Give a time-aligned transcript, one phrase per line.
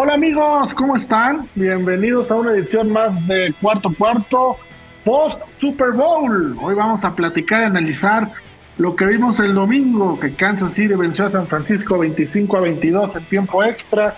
[0.00, 1.48] Hola amigos, ¿cómo están?
[1.56, 4.56] Bienvenidos a una edición más de Cuarto Cuarto
[5.04, 6.56] post Super Bowl.
[6.62, 8.30] Hoy vamos a platicar y analizar
[8.76, 13.16] lo que vimos el domingo, que Kansas City venció a San Francisco 25 a 22
[13.16, 14.14] en tiempo extra.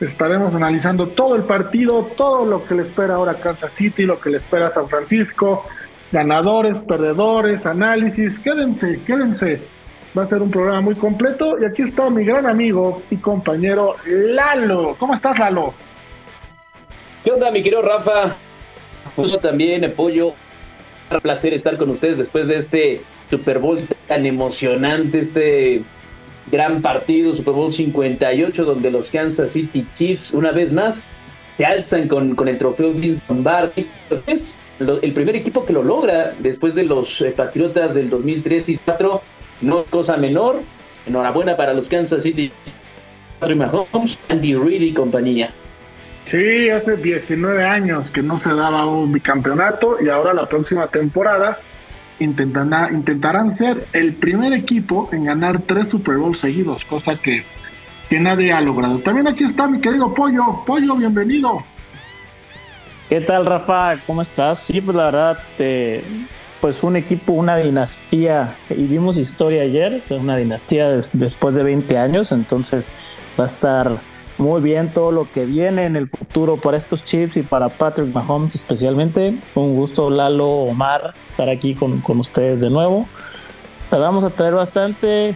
[0.00, 4.28] Estaremos analizando todo el partido, todo lo que le espera ahora Kansas City, lo que
[4.28, 5.64] le espera San Francisco,
[6.12, 8.38] ganadores, perdedores, análisis.
[8.38, 9.62] Quédense, quédense.
[10.16, 11.56] Va a ser un programa muy completo.
[11.60, 14.96] Y aquí está mi gran amigo y compañero Lalo.
[14.98, 15.74] ¿Cómo estás, Lalo?
[17.24, 18.36] ¿Qué onda, mi querido Rafa?
[19.16, 20.32] Justo también, apoyo.
[21.10, 25.82] Un placer estar con ustedes después de este Super Bowl tan emocionante, este
[26.50, 31.06] gran partido, Super Bowl 58, donde los Kansas City Chiefs, una vez más,
[31.56, 33.86] se alzan con, con el trofeo Vince Lombardi.
[34.26, 38.74] Es el primer equipo que lo logra después de los eh, Patriotas del 2003 y
[38.74, 39.22] 2004.
[39.62, 40.60] No es cosa menor.
[41.06, 42.52] Enhorabuena para los Kansas City
[43.40, 45.50] Mahomes, Andy Reid y compañía.
[46.26, 51.58] Sí, hace 19 años que no se daba un bicampeonato y ahora la próxima temporada
[52.20, 57.44] intentarán, intentarán ser el primer equipo en ganar tres Super Bowls seguidos, cosa que,
[58.08, 58.98] que nadie ha logrado.
[59.00, 60.64] También aquí está mi querido Pollo.
[60.64, 61.64] Pollo, bienvenido.
[63.08, 63.96] ¿Qué tal, Rafa?
[64.06, 64.60] ¿Cómo estás?
[64.60, 66.02] Sí, pues la verdad, eh,
[66.62, 72.30] pues un equipo, una dinastía, y vimos historia ayer, una dinastía después de 20 años,
[72.30, 72.92] entonces
[73.38, 73.98] va a estar
[74.38, 78.14] muy bien todo lo que viene en el futuro para estos Chiefs y para Patrick
[78.14, 79.36] Mahomes especialmente.
[79.56, 83.08] Un gusto, Lalo, Omar, estar aquí con, con ustedes de nuevo.
[83.90, 85.34] Vamos a traer bastante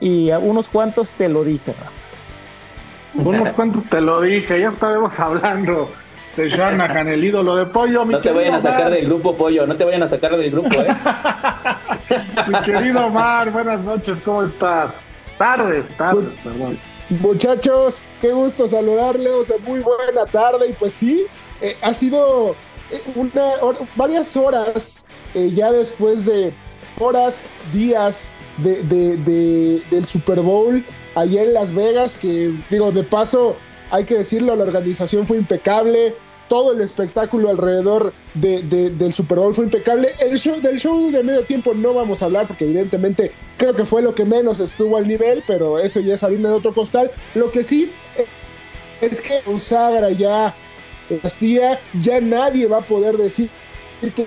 [0.00, 3.28] y a unos cuantos te lo dije, Rafa.
[3.30, 5.88] Unos cuantos te lo dije, ya estaremos hablando
[6.38, 8.04] de Shanahan, el ídolo de pollo.
[8.04, 10.80] no te vayan a sacar del grupo, pollo, no te vayan a sacar del grupo,
[10.80, 10.88] ¿eh?
[12.46, 14.92] mi querido Omar, buenas noches, ¿cómo estás?
[15.36, 16.78] Tardes, tardes, perdón.
[17.10, 21.26] Muchachos, qué gusto saludarles, muy buena tarde y pues sí,
[21.60, 22.54] eh, ha sido
[22.90, 23.42] eh, una,
[23.96, 26.52] varias horas eh, ya después de
[27.00, 30.84] horas, días de, de, del Super Bowl
[31.14, 33.56] allá en Las Vegas, que digo, de paso,
[33.90, 36.14] hay que decirlo, la organización fue impecable,
[36.48, 40.08] todo el espectáculo alrededor de, del Super Bowl fue impecable.
[40.18, 43.84] El show, del show de medio tiempo no vamos a hablar porque evidentemente creo que
[43.84, 47.10] fue lo que menos estuvo al nivel, pero eso ya es harina de otro costal.
[47.34, 48.26] Lo que sí eh,
[49.00, 50.54] es que consagra ya
[51.08, 53.50] dinastía, ya nadie va a poder decir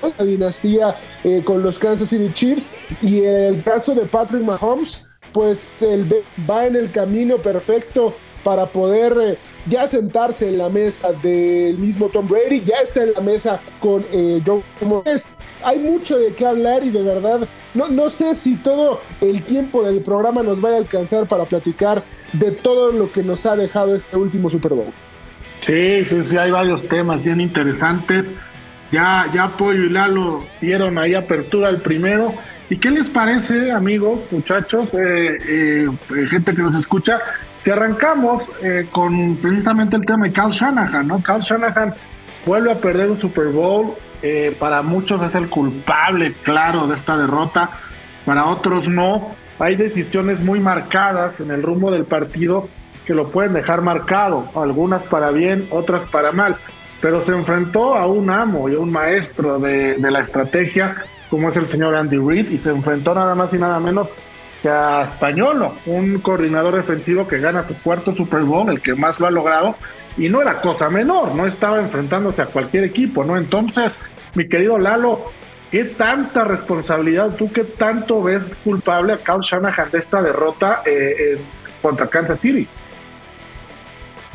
[0.01, 5.81] la dinastía eh, con los Kansas City Chiefs y el caso de Patrick Mahomes pues
[5.81, 8.13] él va en el camino perfecto
[8.43, 9.37] para poder eh,
[9.67, 14.05] ya sentarse en la mesa del mismo Tom Brady, ya está en la mesa con
[14.11, 14.41] eh,
[14.81, 15.37] Moores.
[15.63, 19.83] Hay mucho de qué hablar y de verdad no, no sé si todo el tiempo
[19.83, 22.03] del programa nos vaya a alcanzar para platicar
[22.33, 24.93] de todo lo que nos ha dejado este último Super Bowl.
[25.61, 28.33] Sí, sí, sí, hay varios temas bien interesantes.
[28.91, 32.33] Ya, ya Pollo y Lalo dieron ahí apertura al primero.
[32.69, 35.87] ¿Y qué les parece, amigos, muchachos, eh, eh,
[36.29, 37.19] gente que nos escucha?
[37.63, 41.21] Si arrancamos eh, con precisamente el tema de Carl Shanahan, ¿no?
[41.21, 41.93] Carl Shanahan
[42.45, 43.93] vuelve a perder un Super Bowl.
[44.23, 47.69] Eh, para muchos es el culpable, claro, de esta derrota.
[48.25, 49.35] Para otros no.
[49.59, 52.67] Hay decisiones muy marcadas en el rumbo del partido
[53.05, 54.49] que lo pueden dejar marcado.
[54.55, 56.55] Algunas para bien, otras para mal.
[56.99, 60.95] Pero se enfrentó a un amo y a un maestro de la estrategia,
[61.29, 64.07] como es el señor Andy Reid, y se enfrentó nada más y nada menos
[64.69, 69.27] a Españolo, un coordinador defensivo que gana su cuarto Super Bowl, el que más lo
[69.27, 69.75] ha logrado,
[70.17, 73.37] y no era cosa menor, no estaba enfrentándose a cualquier equipo, ¿no?
[73.37, 73.97] Entonces,
[74.35, 75.25] mi querido Lalo,
[75.71, 81.39] ¿qué tanta responsabilidad, tú qué tanto ves culpable a Carl Shanahan de esta derrota eh,
[81.81, 82.67] contra Kansas City?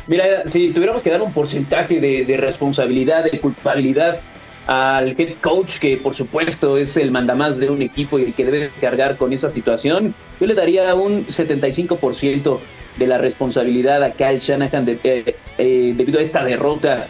[0.07, 4.21] Mira, si tuviéramos que dar un porcentaje de responsabilidad, de culpabilidad,
[4.67, 8.45] al head coach, que por supuesto es el mandamás de un equipo y el que
[8.45, 12.59] debe cargar con esa situación, yo le daría un 75%
[12.97, 17.07] de la responsabilidad a Kyle Shanahan eh, eh, debido a esta derrota,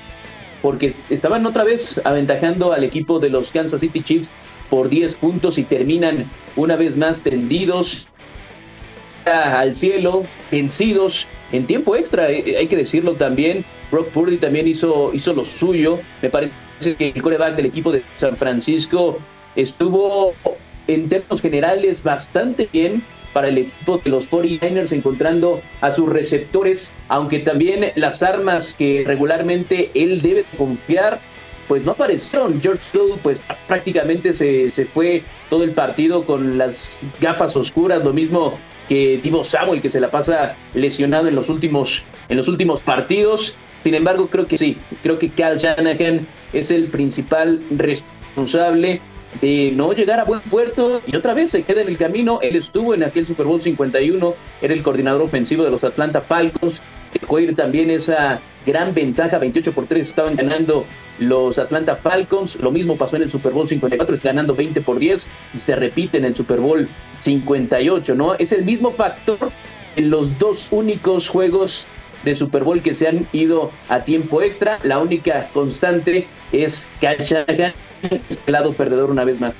[0.61, 4.31] porque estaban otra vez aventajando al equipo de los Kansas City Chiefs
[4.69, 6.25] por 10 puntos y terminan
[6.55, 8.07] una vez más tendidos
[9.25, 13.65] al cielo, vencidos en tiempo extra, eh, hay que decirlo también.
[13.91, 15.99] Brock Purdy también hizo, hizo lo suyo.
[16.21, 19.19] Me parece que el coreback del equipo de San Francisco
[19.55, 20.33] estuvo
[20.87, 23.03] en términos generales bastante bien
[23.33, 29.03] para el equipo de los 49ers encontrando a sus receptores, aunque también las armas que
[29.05, 31.19] regularmente él debe confiar
[31.67, 32.61] pues no aparecieron.
[32.61, 38.13] George Floyd pues prácticamente se, se, fue todo el partido con las gafas oscuras, lo
[38.13, 38.57] mismo
[38.87, 43.53] que Divo Samuel, que se la pasa lesionado en los últimos, en los últimos partidos.
[43.83, 49.01] Sin embargo, creo que sí, creo que Cal Shanahan es el principal responsable
[49.41, 52.39] de no llegar a buen puerto y otra vez se queda en el camino.
[52.41, 56.81] Él estuvo en aquel Super Bowl 51, era el coordinador ofensivo de los Atlanta Falcons,
[57.13, 60.85] dejó ir también esa gran ventaja, 28 por 3 estaban ganando
[61.19, 64.99] los Atlanta Falcons, lo mismo pasó en el Super Bowl 54, es ganando 20 por
[64.99, 66.87] 10 y se repite en el Super Bowl
[67.21, 68.35] 58, ¿no?
[68.35, 69.51] Es el mismo factor
[69.95, 71.85] en los dos únicos juegos
[72.27, 77.07] de Super Bowl que se han ido a tiempo extra, la única constante es que
[78.29, 79.55] este lado perdedor una vez más.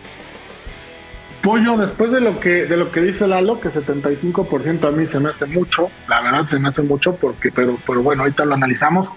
[1.42, 5.20] Pollo, después de lo que de lo que dice Lalo, que 75% a mí se
[5.20, 8.56] me hace mucho, la verdad se me hace mucho porque pero pero bueno, ahorita lo
[8.56, 9.14] analizamos.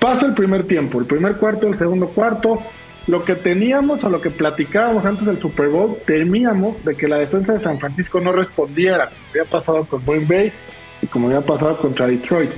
[0.00, 2.60] Pasa el primer tiempo, el primer cuarto, el segundo cuarto,
[3.06, 7.18] lo que teníamos o lo que platicábamos antes del Super Bowl, temíamos de que la
[7.18, 10.52] defensa de San Francisco no respondiera, había pasado con Green Bay
[11.02, 12.52] y como había pasado contra Detroit.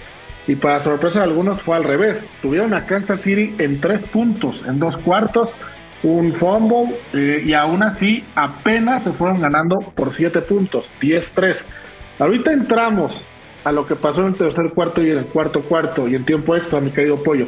[0.47, 2.23] Y para sorpresa de algunos fue al revés.
[2.41, 5.55] Tuvieron a Kansas City en tres puntos, en dos cuartos,
[6.03, 11.57] un fumble eh, y aún así apenas se fueron ganando por siete puntos, 10-3.
[12.19, 13.21] Ahorita entramos
[13.65, 16.25] a lo que pasó en el tercer cuarto y en el cuarto cuarto y en
[16.25, 17.47] tiempo extra, mi querido Pollo.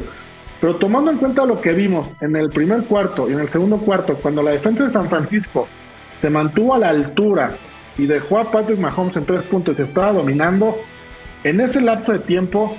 [0.59, 3.77] Pero tomando en cuenta lo que vimos en el primer cuarto y en el segundo
[3.77, 5.67] cuarto, cuando la defensa de San Francisco
[6.21, 7.51] se mantuvo a la altura
[8.01, 10.75] y dejó a Patrick Mahomes en tres puntos y estaba dominando,
[11.43, 12.75] en ese lapso de tiempo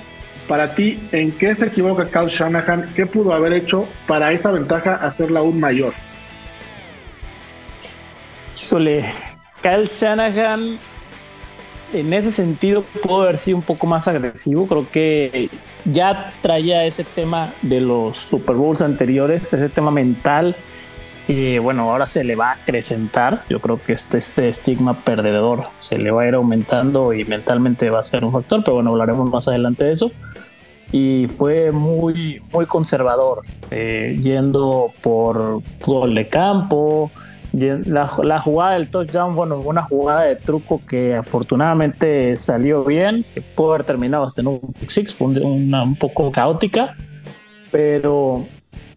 [0.49, 2.93] para ti, ¿en qué se equivoca Kyle Shanahan?
[2.93, 5.93] ¿Qué pudo haber hecho para esa ventaja hacerla aún mayor?
[8.61, 9.13] Híjole,
[9.61, 10.77] Kyle Shanahan
[11.93, 14.67] en ese sentido pudo haber sido un poco más agresivo.
[14.67, 15.49] Creo que
[15.85, 20.57] ya traía ese tema de los Super Bowls anteriores, ese tema mental
[21.27, 23.39] y bueno, ahora se le va a acrecentar.
[23.49, 27.89] Yo creo que este, este estigma perdedor se le va a ir aumentando y mentalmente
[27.89, 30.11] va a ser un factor, pero bueno, hablaremos más adelante de eso.
[30.91, 33.41] Y fue muy, muy conservador,
[33.71, 37.09] eh, yendo por gol de campo.
[37.53, 43.41] La, la, jugada del touchdown, bueno, una jugada de truco que afortunadamente salió bien, que
[43.41, 46.95] pudo haber terminado hasta en un six, fue una, un poco caótica,
[47.71, 48.47] pero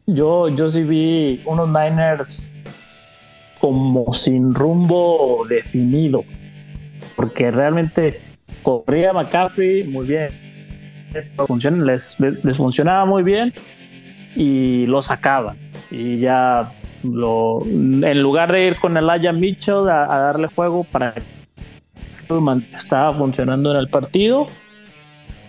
[0.06, 2.64] yo, yo sí vi unos Niners
[3.58, 6.24] como sin rumbo definido,
[7.16, 8.20] porque realmente
[8.62, 10.30] corría McCaffrey muy bien,
[11.84, 13.52] les, les funcionaba muy bien
[14.34, 15.56] y lo sacaban.
[15.90, 16.72] Y ya
[17.02, 21.24] lo, en lugar de ir con el Aya Mitchell a, a darle juego para que
[22.74, 24.46] estaba funcionando en el partido,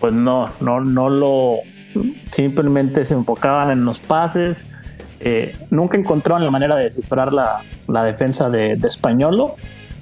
[0.00, 1.56] pues no, no, no lo,
[2.30, 4.66] simplemente se enfocaban en los pases.
[5.20, 9.56] Eh, nunca encontraron la manera de descifrar la, la defensa de, de Españolo.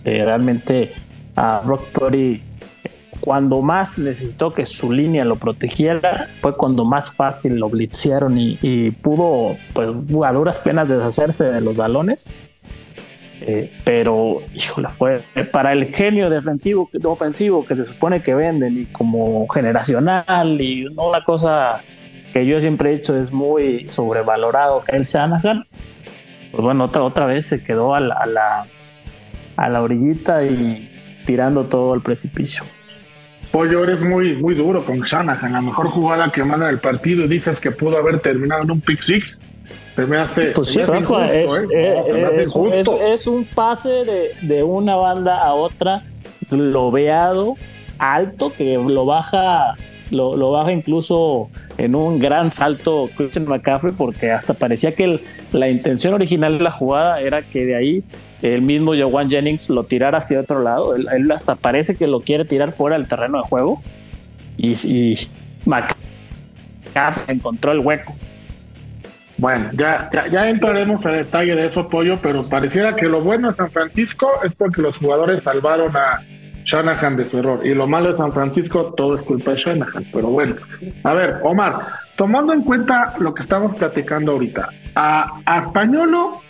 [0.04, 0.92] Eh, realmente
[1.34, 2.42] a Brock Purdy,
[3.20, 8.58] cuando más necesitó que su línea lo protegiera, fue cuando más fácil lo blitzearon y,
[8.62, 9.88] y pudo, pues,
[10.24, 12.32] a duras penas deshacerse de los balones.
[13.40, 18.86] Eh, pero, híjole, fue para el genio defensivo, ofensivo que se supone que venden y
[18.86, 21.82] como generacional y una cosa
[22.36, 25.64] que yo siempre he dicho es muy sobrevalorado, el Shanahan,
[26.50, 28.66] pues bueno, otra, otra vez se quedó a la, a la,
[29.56, 32.64] a la orillita y tirando todo al precipicio.
[33.50, 37.28] Pollo, eres muy, muy duro con Shanahan, la mejor jugada que manda el partido y
[37.28, 39.40] dices que pudo haber terminado en un pick six.
[39.94, 46.02] Pues sí, Rafa, es, es, un pase de, de, una banda a otra,
[46.50, 47.54] lobeado,
[47.98, 49.74] alto, que lo baja,
[50.10, 51.48] lo, baja incluso
[51.78, 55.20] en un gran salto Christian McCaffrey, porque hasta parecía que
[55.52, 58.04] la intención original de la jugada era que de ahí
[58.42, 60.94] el mismo Jawan Jennings lo tirara hacia otro lado.
[60.94, 63.82] Él, hasta parece que lo quiere tirar fuera del terreno de juego.
[64.56, 65.14] Y, y
[65.66, 68.14] McCaffrey encontró el hueco.
[69.38, 73.56] Bueno, ya, ya, entraremos a detalle de eso, Pollo, pero pareciera que lo bueno de
[73.56, 76.22] San Francisco es porque los jugadores salvaron a
[76.66, 77.64] Shanahan de su error.
[77.64, 80.06] Y lo malo de San Francisco, todo es culpa de Shanahan.
[80.12, 80.56] Pero bueno,
[81.04, 81.74] a ver, Omar,
[82.16, 86.40] tomando en cuenta lo que estamos platicando ahorita, a, a Españolo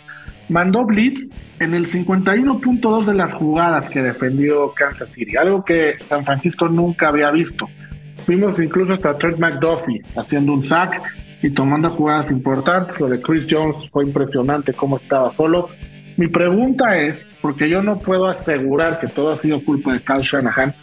[0.49, 6.25] mandó Blitz en el 51.2 de las jugadas que defendió Kansas City, algo que San
[6.25, 7.67] Francisco nunca había visto.
[8.27, 11.01] Vimos incluso hasta Trent McDuffie haciendo un sack
[11.41, 12.99] y tomando jugadas importantes.
[12.99, 15.69] Lo de Chris Jones fue impresionante cómo estaba solo.
[16.17, 20.23] Mi pregunta es, porque yo no puedo asegurar que todo ha sido culpa de Kyle
[20.23, 20.73] Shanahan,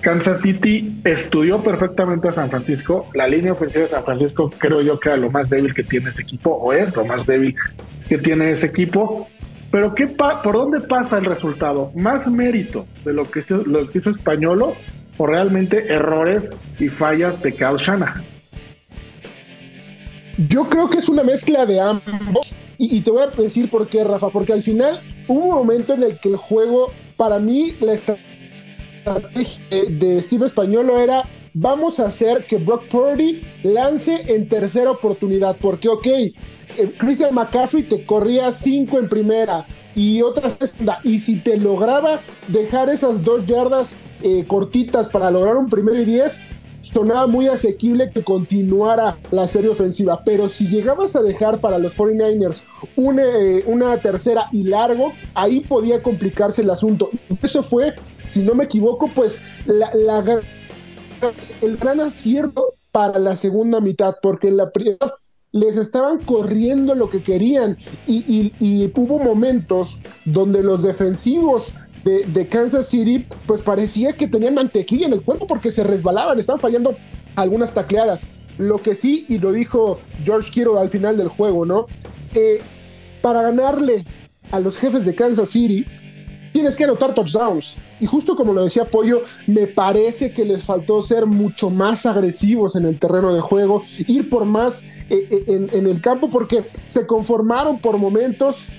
[0.00, 3.08] Kansas City estudió perfectamente a San Francisco.
[3.14, 6.10] La línea ofensiva de San Francisco creo yo que era lo más débil que tiene
[6.10, 7.54] ese equipo, o es lo más débil
[8.08, 9.28] que tiene ese equipo.
[9.70, 11.92] Pero ¿qué ¿por dónde pasa el resultado?
[11.94, 14.74] ¿Más mérito de lo que, hizo, lo que hizo Españolo
[15.16, 16.42] o realmente errores
[16.80, 18.39] y fallas de Kyle Shanahan?
[20.48, 22.56] Yo creo que es una mezcla de ambos.
[22.78, 24.30] Y, te voy a decir por qué, Rafa.
[24.30, 29.64] Porque al final hubo un momento en el que el juego, para mí, la estrategia
[29.70, 35.88] de Steve Españolo era vamos a hacer que Brock Purdy lance en tercera oportunidad, porque
[35.88, 36.32] ok, eh,
[36.98, 40.58] Christian McCaffrey te corría cinco en primera y otras
[41.02, 46.04] y si te lograba dejar esas dos yardas eh, cortitas para lograr un primero y
[46.04, 46.42] diez,
[46.82, 51.96] sonaba muy asequible que continuara la serie ofensiva, pero si llegabas a dejar para los
[51.96, 52.62] 49ers
[52.96, 57.10] una, eh, una tercera y largo, ahí podía complicarse el asunto.
[57.42, 57.94] Eso fue,
[58.24, 59.90] si no me equivoco, pues la,
[61.60, 65.14] el gran acierto para la segunda mitad, porque en la primera
[65.52, 72.88] les estaban corriendo lo que querían y, y hubo momentos donde los defensivos de, Kansas
[72.88, 76.96] City, pues parecía que tenían mantequilla en el cuerpo porque se resbalaban, estaban fallando
[77.36, 78.26] algunas tacleadas.
[78.58, 81.86] Lo que sí, y lo dijo George Kittle al final del juego, ¿no?
[82.34, 82.60] Eh,
[83.22, 84.04] para ganarle
[84.50, 85.86] a los jefes de Kansas City,
[86.52, 87.76] tienes que anotar touchdowns.
[88.00, 92.76] Y justo como lo decía Pollo, me parece que les faltó ser mucho más agresivos
[92.76, 97.06] en el terreno de juego, ir por más eh, eh, en, el campo, porque se
[97.06, 98.70] conformaron por momentos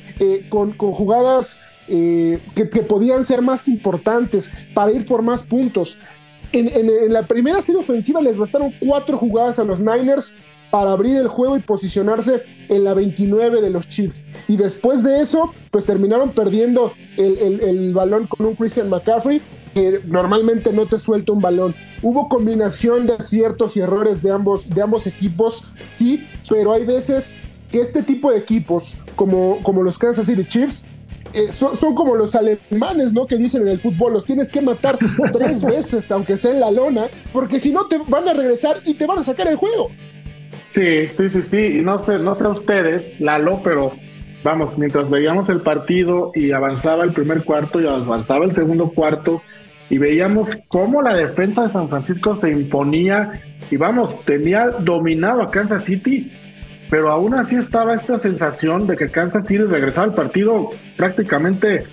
[0.49, 5.99] con, con, jugadas eh, que, podían ser más importantes para ir por más puntos.
[6.53, 10.37] En, la primera serie ofensiva les bastaron cuatro jugadas a los Niners
[10.69, 14.29] para abrir el juego y posicionarse en la 29 de los Chiefs.
[14.47, 19.41] Y después de eso, pues terminaron perdiendo el, balón con un Christian McCaffrey,
[19.73, 21.75] que normalmente no te suelta un balón.
[22.01, 27.35] Hubo combinación de aciertos y errores de ambos, de ambos equipos, sí, pero hay veces
[27.71, 30.89] que este tipo de equipos, como, como los Kansas City Chiefs,
[31.33, 33.25] eh, son, como los alemanes, ¿no?
[33.25, 34.97] Que dicen en el fútbol, los tienes que matar
[35.31, 38.95] tres veces, aunque sea en la lona, porque si no te van a regresar y
[38.95, 39.89] te van a sacar el juego.
[40.69, 41.57] Sí, sí, sí, sí.
[41.57, 43.93] Y no sé, no sé ustedes, Lalo, pero
[44.43, 49.41] vamos, mientras veíamos el partido y avanzaba el primer cuarto y avanzaba el segundo cuarto,
[49.89, 55.51] y veíamos cómo la defensa de San Francisco se imponía y vamos, tenía dominado a
[55.51, 56.31] Kansas City
[56.91, 61.85] pero aún así estaba esta sensación de que Kansas City regresaba al partido prácticamente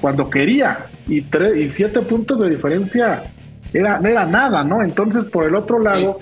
[0.00, 3.24] cuando quería y, tres, y siete puntos de diferencia
[3.72, 4.84] era, no era nada, ¿no?
[4.84, 6.18] Entonces, por el otro lado,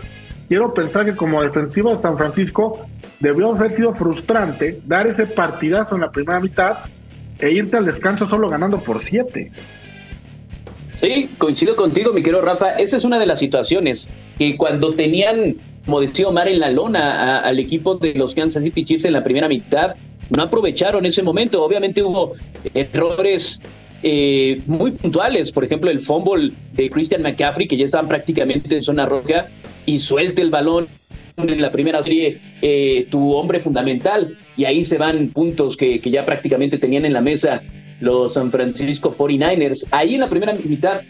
[0.49, 2.87] quiero pensar que como defensivo de San Francisco
[3.21, 6.79] debió haber sido frustrante dar ese partidazo en la primera mitad
[7.39, 9.53] e irte al descanso solo ganando por siete.
[10.95, 12.77] Sí, coincido contigo, mi querido Rafa.
[12.79, 14.09] Esa es una de las situaciones
[14.39, 18.85] que cuando tenían como decía Omar, en la lona al equipo de los Kansas City
[18.85, 19.97] Chiefs en la primera mitad.
[20.31, 21.63] No aprovecharon ese momento.
[21.63, 22.35] Obviamente hubo
[22.73, 23.61] errores
[24.03, 25.53] eh, muy puntuales.
[25.53, 29.49] Por ejemplo, el fumble de Christian McCaffrey, que ya estaban prácticamente en zona roja,
[29.85, 30.87] y suelte el balón
[31.37, 34.39] en la primera serie eh, tu hombre fundamental.
[34.57, 37.63] Y ahí se van puntos que, que ya prácticamente tenían en la mesa
[38.01, 39.87] los San Francisco 49ers.
[39.91, 41.03] Ahí en la primera mitad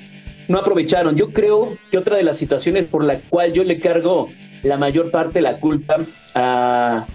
[0.48, 1.16] no aprovecharon.
[1.16, 4.28] Yo creo que otra de las situaciones por la cual yo le cargo
[4.62, 5.98] la mayor parte la culpa
[6.34, 7.06] a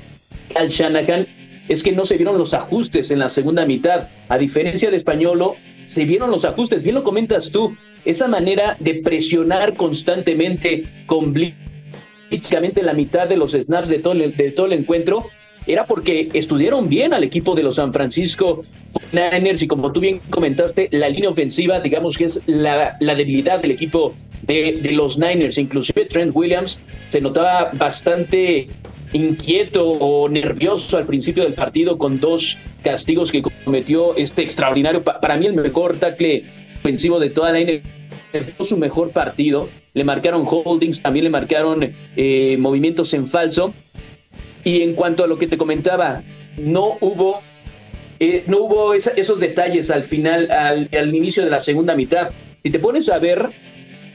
[0.54, 1.28] Cal Shanahan
[1.68, 4.10] es que no se vieron los ajustes en la segunda mitad.
[4.30, 6.84] A diferencia de Españolo, se vieron los ajustes.
[6.84, 7.76] Bien lo comentas tú,
[8.06, 14.74] esa manera de presionar constantemente con prácticamente la mitad de los snaps de todo el
[14.74, 15.26] encuentro
[15.68, 18.64] era porque estudiaron bien al equipo de los San Francisco
[19.12, 23.60] Niners y como tú bien comentaste, la línea ofensiva, digamos que es la, la debilidad
[23.60, 25.58] del equipo de, los Niners.
[25.58, 28.68] Inclusive Trent Williams se notaba bastante
[29.14, 35.38] inquieto o nervioso al principio del partido con dos castigos que cometió este extraordinario, para
[35.38, 36.46] mí el mejor tackle
[36.80, 42.58] ofensivo de toda la NFL, su mejor partido, le marcaron holdings, también le marcaron eh,
[42.60, 43.74] movimientos en falso,
[44.64, 46.24] y en cuanto a lo que te comentaba,
[46.58, 47.42] no hubo,
[48.20, 52.32] eh, no hubo esos detalles al final, al, al inicio de la segunda mitad.
[52.64, 53.50] Si te pones a ver,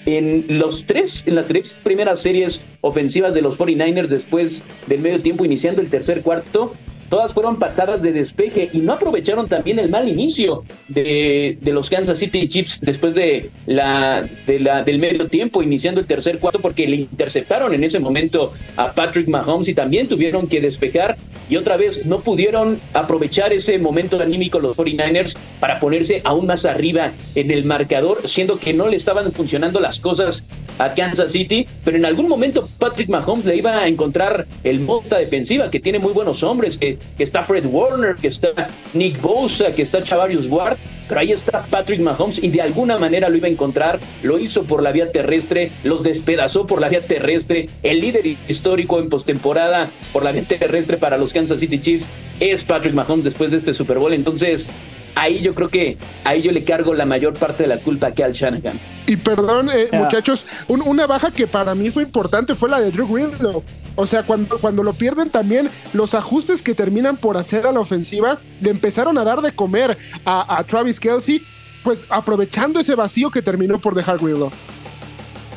[0.07, 5.21] en los tres, en las tres primeras series ofensivas de los 49ers después del medio
[5.21, 6.73] tiempo iniciando el tercer cuarto,
[7.12, 11.90] todas fueron patadas de despeje y no aprovecharon también el mal inicio de, de los
[11.90, 16.61] Kansas City Chiefs después de la, de la, del medio tiempo, iniciando el tercer cuarto,
[16.61, 21.19] porque le interceptaron en ese momento a Patrick Mahomes y también tuvieron que despejar
[21.50, 26.64] y otra vez no pudieron aprovechar ese momento anímico los 49ers para ponerse aún más
[26.64, 30.47] arriba en el marcador, siendo que no le estaban funcionando las cosas
[30.78, 35.19] a Kansas City, pero en algún momento Patrick Mahomes le iba a encontrar el monta
[35.19, 39.75] defensiva, que tiene muy buenos hombres, que, que está Fred Warner, que está Nick Bosa,
[39.75, 40.76] que está Chavarius Ward,
[41.09, 44.64] pero ahí está Patrick Mahomes y de alguna manera lo iba a encontrar, lo hizo
[44.64, 49.88] por la vía terrestre, los despedazó por la vía terrestre, el líder histórico en postemporada
[50.12, 52.09] por la vía terrestre para los Kansas City Chiefs
[52.40, 54.71] es Patrick Mahomes después de este Super Bowl, entonces
[55.14, 58.12] ahí yo creo que ahí yo le cargo la mayor parte de la culpa a
[58.12, 58.78] Cal Shanahan.
[59.07, 63.07] Y perdón, eh, muchachos, una baja que para mí fue importante fue la de Drew
[63.07, 63.62] Greenlow.
[63.95, 67.81] O sea, cuando, cuando lo pierden también, los ajustes que terminan por hacer a la
[67.81, 71.42] ofensiva le empezaron a dar de comer a, Travis Kelsey,
[71.85, 74.50] pues aprovechando ese vacío que terminó por dejar Greenlow.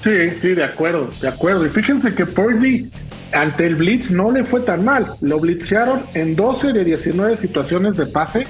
[0.04, 1.66] Sí, sí, de acuerdo, de acuerdo.
[1.66, 2.92] Y fíjense que Purdy
[3.32, 5.08] ante el blitz no le fue tan mal.
[5.22, 8.44] Lo blitzearon en 12 de 19 situaciones de pase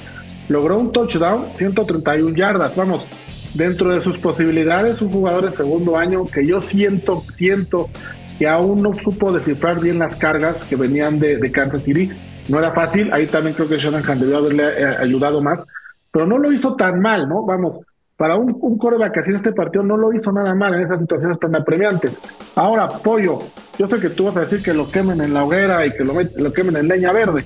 [0.49, 2.75] logró un touchdown, 131 yardas.
[2.75, 3.05] Vamos,
[3.55, 7.89] dentro de sus posibilidades, un jugador de segundo año que yo siento, siento
[8.37, 12.11] que aún no supo descifrar bien las cargas que venían de, Kansas City.
[12.49, 15.65] No era fácil, ahí también creo que Shanahan debió haberle eh, ayudado más,
[16.11, 17.43] pero no lo hizo tan mal, ¿no?
[17.45, 17.79] Vamos,
[18.17, 20.99] para un, un coreback así en este partido no lo hizo nada mal en esas
[20.99, 22.17] situaciones tan apremiantes.
[22.55, 23.39] Ahora, Pollo,
[23.79, 26.03] yo sé que tú vas a decir que lo quemen en la hoguera y que
[26.03, 27.43] lo, lo quemen en leña verde,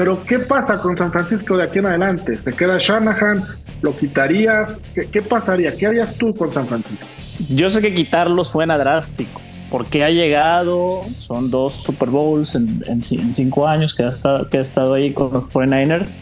[0.00, 2.38] pero ¿qué pasa con San Francisco de aquí en adelante?
[2.42, 3.44] ¿Se queda Shanahan?
[3.82, 4.72] ¿Lo quitarías?
[4.94, 5.76] ¿Qué, pasaría?
[5.76, 7.06] ¿Qué harías tú con San Francisco?
[7.50, 13.68] Yo sé que quitarlo suena drástico, porque ha llegado, son dos Super Bowls en, cinco
[13.68, 16.16] años que ha, estado, ahí con los 49ers.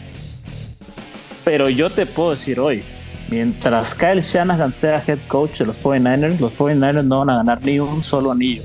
[1.45, 2.83] Pero yo te puedo decir hoy,
[3.29, 7.63] mientras Kyle Shanahan sea head coach de los 49ers, los 49ers no van a ganar
[7.63, 8.63] ni un solo anillo,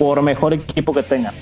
[0.00, 1.32] por mejor equipo que tengan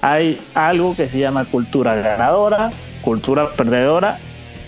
[0.00, 2.70] hay algo que se llama cultura ganadora,
[3.02, 4.18] cultura perdedora,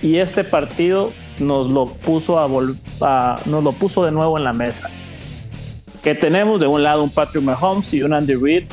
[0.02, 2.48] y este partido nos lo puso a,
[3.46, 4.90] nos lo puso de nuevo en la mesa.
[6.02, 8.66] Que tenemos de un lado un Patrick Mahomes y un Andy Reid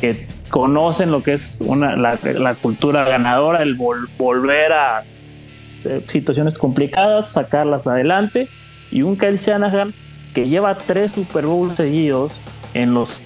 [0.00, 5.02] que conocen lo que es una, la, cultura ganadora, el volver a
[5.84, 8.48] eh, situaciones complicadas, sacarlas adelante,
[8.90, 9.92] y un Kyle Shanahan
[10.34, 12.40] que lleva tres Super Bowls seguidos
[12.74, 13.22] en los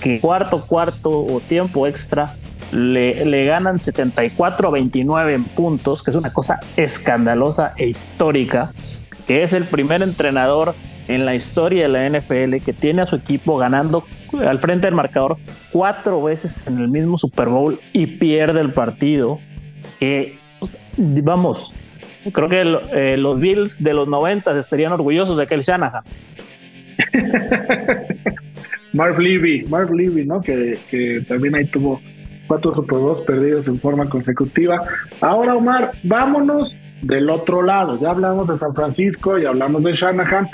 [0.00, 2.34] que cuarto, cuarto o tiempo extra
[2.72, 8.72] le, le, ganan 74 a 29 en puntos, que es una cosa escandalosa e histórica,
[9.26, 10.74] que es el primer entrenador
[11.08, 14.94] en la historia de la NFL que tiene a su equipo ganando al frente del
[14.94, 15.38] marcador
[15.72, 19.40] cuatro veces en el mismo Super Bowl y pierde el partido.
[19.98, 20.38] Que,
[20.96, 21.74] vamos,
[22.32, 22.60] creo que
[22.92, 26.04] eh, los Bills de los 90 estarían orgullosos de aquel Shanahan.
[28.92, 30.40] Marv Levy, Marv Levy, ¿no?
[30.40, 32.00] Que, que también ahí tuvo
[32.46, 34.82] cuatro Super Bowls perdidos en forma consecutiva.
[35.20, 37.98] Ahora, Omar, vámonos del otro lado.
[38.00, 40.48] Ya hablamos de San Francisco y hablamos de Shanahan,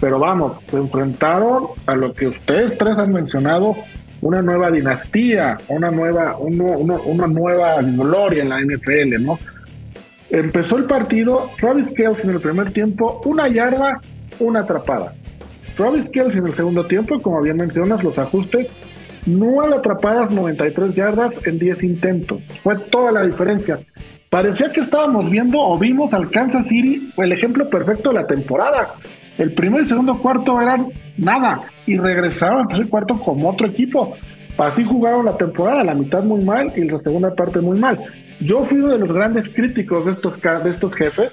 [0.00, 3.76] pero vamos, se enfrentaron a lo que ustedes tres han mencionado,
[4.20, 9.38] una nueva dinastía, una nueva, una, una nueva gloria en la NFL, ¿no?
[10.30, 14.00] Empezó el partido, Travis Kelce en el primer tiempo, una yarda,
[14.38, 15.12] una atrapada.
[15.76, 18.68] Travis Kelsey en el segundo tiempo, como bien mencionas, los ajustes,
[19.26, 22.42] nueve atrapadas, 93 yardas en 10 intentos.
[22.62, 23.78] Fue toda la diferencia.
[24.30, 28.94] Parecía que estábamos viendo o vimos al Kansas City el ejemplo perfecto de la temporada.
[29.38, 34.14] El primer y segundo cuarto eran nada y regresaron al tercer cuarto como otro equipo.
[34.58, 37.98] Así jugaron la temporada, la mitad muy mal y la segunda parte muy mal.
[38.40, 41.30] Yo fui uno de los grandes críticos de estos, de estos jefes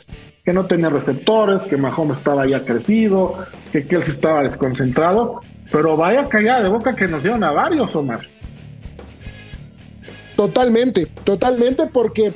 [0.49, 3.35] que no tenía receptores, que Mahomes estaba ya crecido,
[3.71, 8.21] que Kelsey estaba desconcentrado, pero vaya callada de boca que nos dieron a varios, Omar.
[10.35, 12.33] Totalmente, totalmente, porque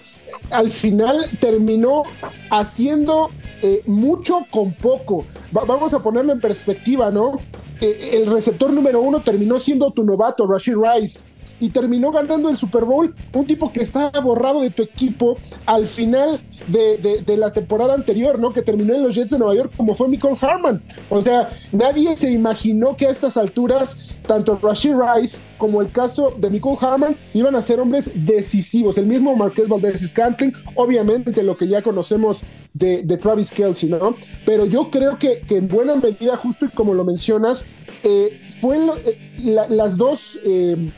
[0.52, 2.04] al final terminó
[2.52, 3.32] haciendo
[3.64, 5.26] eh, mucho con poco.
[5.52, 7.40] vamos a ponerlo en perspectiva, ¿no?
[7.82, 11.22] Eh, el receptor número uno terminó siendo tu novato, Rashid Rice
[11.64, 15.88] y terminó ganando el Super Bowl un tipo que estaba borrado de tu equipo al
[15.88, 18.52] final de, la temporada anterior, ¿no?
[18.52, 20.84] Que terminó en los Jets de Nueva York como fue Michael Harman.
[21.10, 26.34] O sea, nadie se imaginó que a estas alturas, tanto Rashid Rice como el caso
[26.38, 28.98] de Michael Harman iban a ser hombres decisivos.
[28.98, 32.42] El mismo Marqués Valdez Scantling, obviamente lo que ya conocemos
[32.74, 34.18] de, Travis Kelsey, ¿no?
[34.46, 37.68] Pero yo creo que, en buena medida, justo y como lo mencionas,
[38.04, 40.42] eh, fue eh, las dos...
[40.44, 40.92] Eh,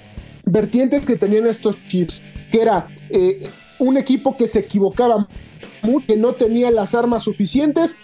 [0.45, 5.27] vertientes que tenían estos chips, que era eh, un equipo que se equivocaba
[5.81, 7.97] mucho, que no tenía las armas suficientes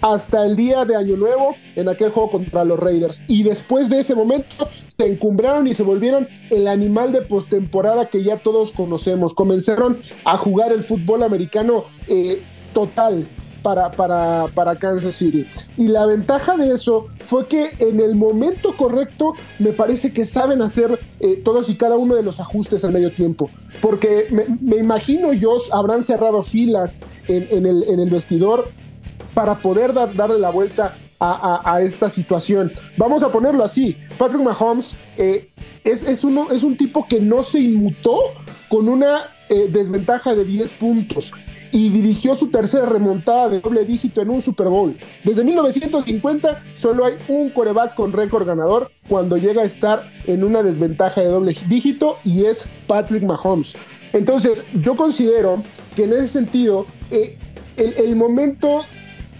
[0.00, 3.24] hasta el día de Año Nuevo en aquel juego contra los Raiders.
[3.26, 8.22] Y después de ese momento se encumbraron y se volvieron el animal de postemporada que
[8.22, 9.32] ya todos conocemos.
[9.32, 12.42] Comenzaron a jugar el fútbol americano eh,
[12.74, 13.26] total.
[13.64, 15.46] Para, para, para, Kansas City.
[15.78, 20.60] Y la ventaja de eso fue que en el momento correcto me parece que saben
[20.60, 23.48] hacer eh, todos y cada uno de los ajustes al medio tiempo.
[23.80, 28.68] Porque me, imagino yo habrán cerrado filas en, el, en el vestidor
[29.32, 32.70] para poder darle la vuelta a, esta situación.
[32.98, 33.96] Vamos a ponerlo así.
[34.18, 35.50] Patrick Mahomes eh,
[35.84, 38.18] es, uno, es un tipo que no se inmutó
[38.68, 41.32] con una eh, desventaja de 10 puntos
[41.74, 44.96] y dirigió su tercera remontada de doble dígito en un Super Bowl.
[45.24, 50.62] Desde 1950 solo hay un coreback con récord ganador cuando llega a estar en una
[50.62, 53.76] desventaja de doble dígito y es Patrick Mahomes.
[54.12, 55.64] Entonces yo considero
[55.96, 57.36] que en ese sentido eh,
[57.76, 58.82] el, el momento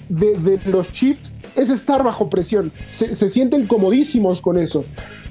[0.09, 2.73] de, los chips es estar bajo presión.
[2.89, 4.85] Se, sienten comodísimos con eso.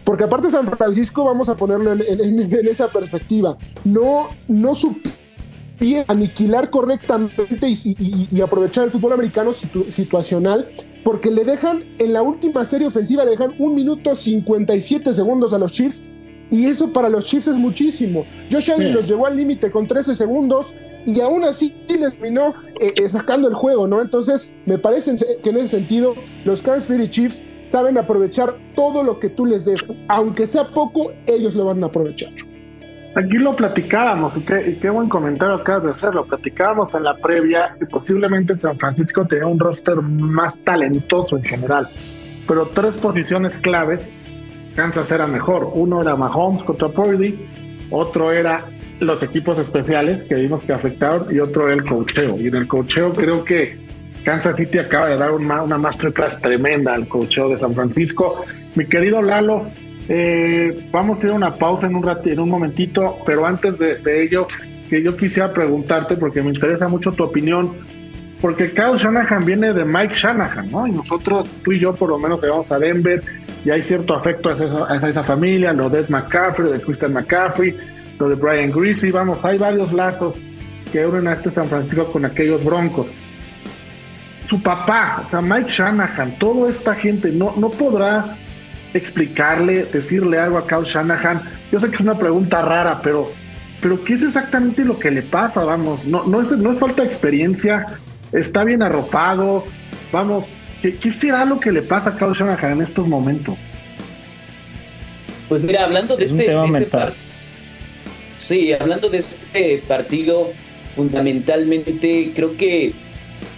[0.06, 5.23] Porque aparte San Francisco, vamos a ponerlo en, esa perspectiva, no, no supieron
[6.08, 10.68] aniquilar correctamente y, aprovechar el fútbol americano situacional,
[11.04, 15.58] porque le dejan en la última serie ofensiva, le dejan un minuto 57 segundos a
[15.58, 16.10] los Chiefs
[16.50, 18.26] y eso para los Chiefs es muchísimo.
[18.52, 22.94] Josh Allen los llevó al límite con 13 segundos y aún así les terminó eh,
[22.96, 24.02] eh, sacando el juego, ¿no?
[24.02, 29.20] Entonces, me parece que en ese sentido, los Kansas City Chiefs saben aprovechar todo lo
[29.20, 29.84] que tú les des.
[30.08, 32.34] Aunque sea poco, ellos lo van a aprovechar.
[33.16, 37.16] Aquí lo platicábamos, y qué, qué buen comentario acabas de hacer, lo platicábamos en la
[37.16, 41.88] previa, y posiblemente San Francisco tenía un roster más talentoso en general,
[42.48, 44.02] pero tres posiciones claves
[44.76, 45.70] Kansas era mejor.
[45.74, 47.46] Uno era Mahomes contra Purdy,
[47.90, 48.66] otro era
[49.00, 52.40] los equipos especiales que vimos que afectaron y otro era el cocheo.
[52.40, 53.78] Y en el cocheo creo que
[54.24, 58.46] Kansas City acaba de dar una, una masterclass tremenda al cocheo de San Francisco.
[58.76, 59.68] Mi querido Lalo,
[60.10, 63.78] eh, vamos a ir a una pausa en un ratito, en un momentito, pero antes
[63.78, 64.48] de, ello,
[64.90, 67.74] que yo quisiera preguntarte, porque me interesa mucho tu opinión,
[68.42, 70.86] porque Kyle Shanahan viene de Mike Shanahan, ¿no?
[70.88, 73.24] Y nosotros, tú y yo por lo menos, que vamos a Denver
[73.64, 77.78] y hay cierto afecto a esa, familia, lo de Ed McCaffrey, de Christian McCaffrey,
[78.20, 80.36] lo de Brian Greasy, vamos, hay varios lazos
[80.92, 83.08] que unen a este San Francisco con aquellos broncos.
[84.48, 88.36] Su papá, o sea, Mike Shanahan, toda esta gente no, no podrá
[88.94, 91.42] explicarle, decirle algo a Kyle Shanahan.
[91.72, 93.32] Yo sé que es una pregunta rara, pero,
[93.82, 95.64] pero ¿qué es exactamente lo que le pasa?
[95.64, 97.86] Vamos, no, no, es, no es falta de experiencia,
[98.32, 99.66] está bien arropado,
[100.12, 100.46] vamos,
[100.82, 103.56] ¿qué, será lo que le pasa a Kyle Shanahan en estos momentos?
[105.50, 107.14] Pues mira, hablando de este, este
[108.38, 110.52] sí, hablando de este partido,
[110.96, 112.94] fundamentalmente creo que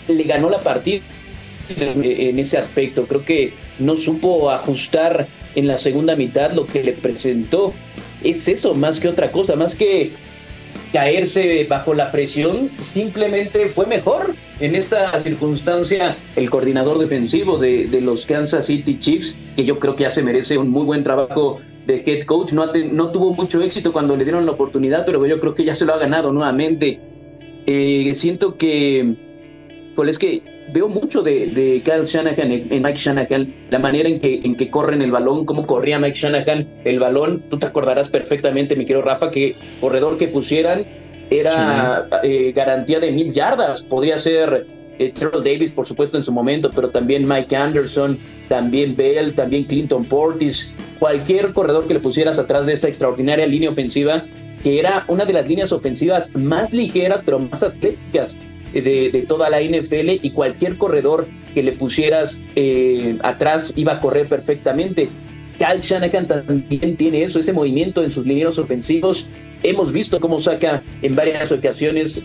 [0.08, 1.02] le ganó la partida
[1.78, 3.06] en ese aspecto.
[3.06, 7.73] Creo que no supo ajustar en la segunda mitad lo que le presentó.
[8.23, 10.11] Es eso, más que otra cosa, más que
[10.91, 14.33] caerse bajo la presión, simplemente fue mejor.
[14.59, 20.03] En esta circunstancia, el coordinador defensivo de, los Kansas City Chiefs, que yo creo que
[20.03, 22.71] ya se merece un muy buen trabajo de head coach, no,
[23.11, 25.93] tuvo mucho éxito cuando le dieron la oportunidad, pero yo creo que ya se lo
[25.93, 26.99] ha ganado nuevamente.
[27.67, 29.15] Eh, siento que,
[29.95, 34.19] pues es que veo mucho de, de Kyle Shanahan en, Mike Shanahan, la manera en
[34.19, 37.43] que, en que corren el balón, cómo corría Mike Shanahan el balón.
[37.49, 40.86] Tú te acordarás perfectamente, mi querido Rafa, que corredor que pusieran
[41.30, 43.84] era eh, garantía de mil yardas.
[43.84, 44.67] Podría ser
[44.99, 49.65] eh, Terrell Davis, por supuesto, en su momento, pero también Mike Anderson, también Bell, también
[49.65, 54.23] Clinton Portis, cualquier corredor que le pusieras atrás de esa extraordinaria línea ofensiva,
[54.63, 58.36] que era una de las líneas ofensivas más ligeras, pero más atléticas
[58.81, 64.27] de, toda la NFL y cualquier corredor que le pusieras eh, atrás iba a correr
[64.27, 65.09] perfectamente.
[65.57, 69.25] Kyle Shanahan también tiene eso, ese movimiento en sus linieros ofensivos.
[69.63, 72.21] Hemos visto cómo saca en varias ocasiones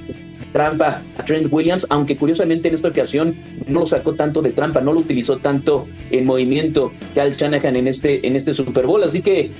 [0.53, 3.37] trampa a Trent Williams, aunque curiosamente en esta ocasión
[3.67, 7.89] no lo sacó tanto de trampa, no lo utilizó tanto en movimiento Kyle Shanahan en
[7.89, 9.03] este, en este Super Bowl.
[9.05, 9.51] Así que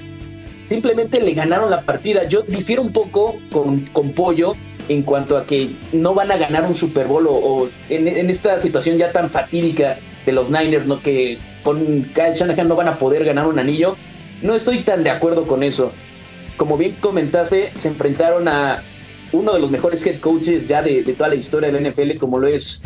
[0.69, 2.27] simplemente le ganaron la partida.
[2.27, 4.55] Yo difiero un poco con, con Pollo
[4.91, 8.99] en cuanto a que no van a ganar un Super Bowl o, en, esta situación
[8.99, 11.01] ya tan fatídica de los Niners, ¿no?
[11.01, 13.97] que con Kyle Shanahan no van a poder ganar un anillo.
[14.43, 15.93] No estoy tan de acuerdo con eso.
[16.57, 18.83] Como bien comentaste, se enfrentaron a
[19.31, 22.49] uno de los mejores head coaches ya de, toda la historia del NFL, como lo
[22.49, 22.83] es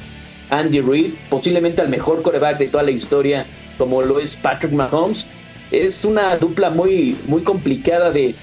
[0.50, 3.46] Andy Reid, posiblemente al mejor coreback de toda la historia,
[3.78, 5.26] como lo es Patrick Mahomes.
[5.70, 8.34] Es una dupla muy, muy complicada de,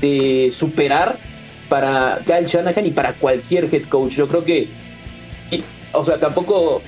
[0.00, 1.16] de superar
[1.68, 4.12] para Kyle Shanahan y para cualquier head coach.
[4.12, 4.68] Yo creo que,
[5.92, 6.82] o sea, tampoco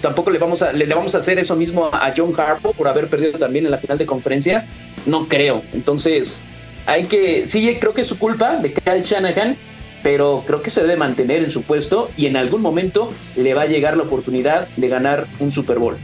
[0.00, 3.08] tampoco le vamos a le, vamos a hacer eso mismo a John Harbaugh por haber
[3.08, 4.66] perdido también en la final de conferencia.
[5.06, 5.62] No creo.
[5.72, 6.42] Entonces,
[6.86, 9.56] hay que sí creo que es su culpa de Kyle Shanahan,
[10.02, 13.62] pero creo que se debe mantener en su puesto y en algún momento le va
[13.62, 15.96] a llegar la oportunidad de ganar un Super Bowl.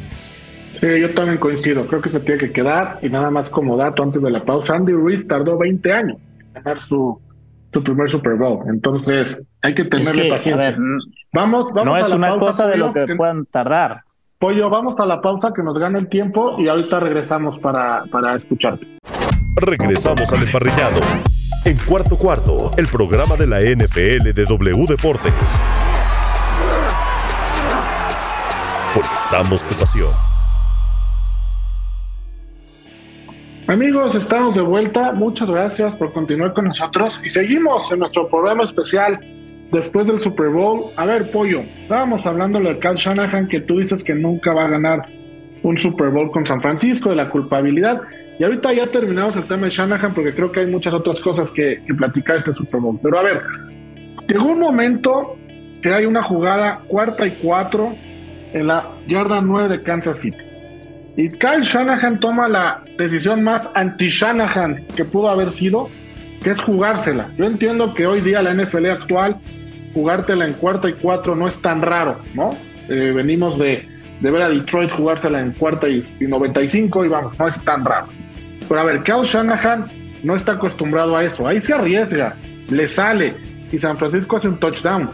[0.75, 1.87] Sí, yo también coincido.
[1.87, 2.99] Creo que se tiene que quedar.
[3.01, 6.53] Y nada más como dato antes de la pausa, Andy Reid tardó 20 años en
[6.53, 7.21] ganar su,
[7.75, 8.65] su primer Super Bowl.
[8.69, 10.77] Entonces, hay que tenerle paciencia.
[11.33, 14.01] vamos, vamos no es una cosa de lo que, puedan tardar.
[14.39, 18.37] Pollo, vamos a la pausa que nos gane el tiempo y ahorita regresamos para, para
[18.37, 18.87] escucharte.
[19.57, 21.01] Regresamos al emparrillado.
[21.65, 25.69] En cuarto cuarto, el programa de la NFL de W Deportes.
[28.93, 30.34] Conectamos tu pasión.
[33.67, 35.13] Amigos, estamos de vuelta.
[35.13, 39.19] Muchas gracias por continuar con nosotros y seguimos en nuestro programa especial
[39.73, 40.83] después del Super Bowl.
[40.99, 44.69] A ver, Pollo, estábamos hablando de Cal Shanahan que tú dices que nunca va a
[44.69, 45.07] ganar
[45.63, 48.03] un Super Bowl con San Francisco, de la culpabilidad.
[48.39, 51.51] Y ahorita ya terminamos el tema de Shanahan porque creo que hay muchas otras cosas
[51.51, 53.01] que, platicar este Super Bowl.
[53.03, 53.41] Pero a ver,
[54.29, 55.39] llegó un momento
[55.81, 57.95] que hay una jugada cuarta y cuatro
[58.53, 60.44] en la yarda 9 de Kansas City.
[61.17, 65.89] Y Kyle Shanahan toma la decisión más anti-Shanahan que pudo haber sido,
[66.43, 67.31] que es jugársela.
[67.39, 69.37] Yo entiendo que hoy día la NFL actual,
[69.95, 72.51] jugártela en cuarta y cuatro no es tan raro, ¿no?
[72.89, 73.87] Eh, venimos de,
[74.21, 78.09] ver a Detroit jugársela en cuarta y, y 95 y vamos, no es tan raro.
[78.69, 79.87] Pero a ver, Kyle Shanahan
[80.25, 81.47] no está acostumbrado a eso.
[81.47, 82.35] Ahí se arriesga,
[82.71, 83.37] le sale
[83.71, 85.11] y San Francisco hace un touchdown.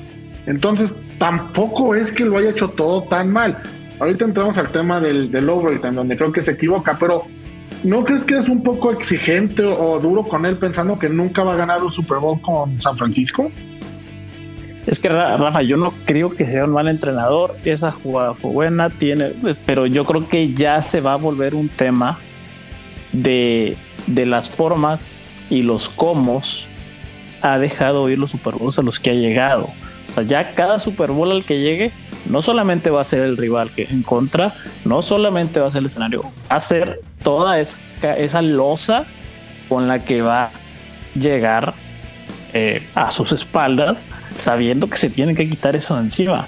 [0.46, 3.58] Entonces, tampoco es que lo haya hecho todo tan mal.
[4.00, 7.26] Ahorita entramos al tema del, del overtime, donde creo que se equivoca, pero
[7.84, 11.52] ¿no crees que es un poco exigente o duro con él pensando que nunca va
[11.52, 13.52] a ganar un Super Bowl con San Francisco?
[14.86, 17.54] Es que Rafa, yo no creo que sea un mal entrenador.
[17.64, 19.32] Esa jugada fue buena, tiene,
[19.66, 22.18] pero yo creo que ya se va a volver un tema
[23.12, 26.40] de, de las formas y los cómo
[27.42, 29.68] ha dejado ir los Super Bowls a los que ha llegado.
[30.10, 31.92] O sea, ya cada Super Bowl al que llegue
[32.31, 35.81] no solamente va a ser el rival que en contra, no solamente va a ser
[35.81, 37.79] el escenario, va a ser toda esa,
[38.16, 39.05] esa losa
[39.69, 40.51] con la que va a
[41.14, 41.75] llegar
[42.53, 46.47] eh, a sus espaldas, sabiendo que se tiene que quitar eso de encima.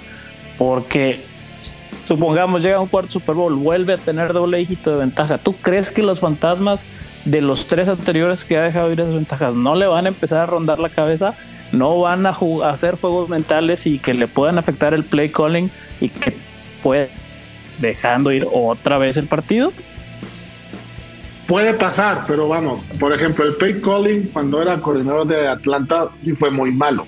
[0.57, 1.15] Porque
[2.05, 5.37] supongamos llega un cuarto Super Bowl, vuelve a tener doble dígito de ventaja.
[5.37, 6.83] ¿Tú crees que los fantasmas
[7.25, 10.39] de los tres anteriores que ha dejado ir esas ventajas no le van a empezar
[10.39, 11.35] a rondar la cabeza?
[11.73, 12.37] No van a,
[12.69, 16.37] hacer juegos mentales y que le puedan afectar el play calling y que
[16.81, 17.09] puede
[17.79, 19.73] dejando ir otra vez el partido.
[21.47, 26.33] Puede pasar, pero vamos, por ejemplo, el play calling cuando era coordinador de Atlanta sí
[26.33, 27.05] fue muy malo.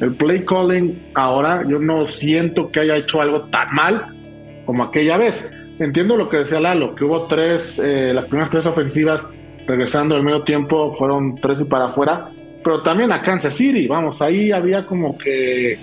[0.00, 4.16] El play calling ahora yo no siento que haya hecho algo tan mal
[4.64, 5.44] como aquella vez.
[5.78, 9.24] Entiendo lo que decía Lalo, que hubo tres, eh, las primeras tres ofensivas
[9.66, 12.30] regresando del medio tiempo fueron tres y para afuera,
[12.62, 15.78] pero también a Kansas City, vamos, ahí había como que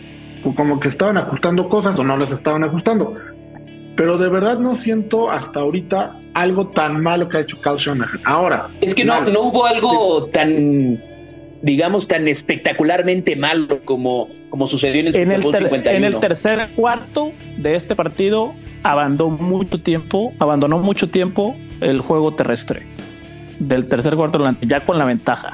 [0.53, 3.13] como que estaban ajustando cosas o no les estaban ajustando.
[3.95, 8.19] Pero de verdad no siento hasta ahorita algo tan malo que ha hecho Kyle Shanahan.
[8.25, 8.67] Ahora.
[8.81, 11.01] Es que no, no hubo algo tan,
[11.61, 15.89] digamos, tan espectacularmente malo como, como sucedió en el, en el 51.
[15.89, 18.51] En el tercer cuarto de este partido
[18.83, 22.85] abandonó mucho tiempo, abandonó mucho tiempo el juego terrestre.
[23.59, 25.53] Del tercer cuarto ya con la ventaja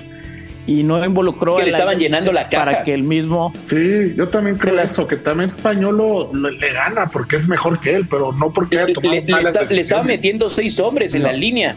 [0.68, 2.66] y no involucró que le estaban llenando la caja.
[2.66, 7.08] para que el mismo sí yo también creo eso que también español lo, le gana
[7.08, 9.22] porque es mejor que él pero no porque haya tomado le,
[9.70, 11.76] le, estaba metiendo seis hombres en la línea.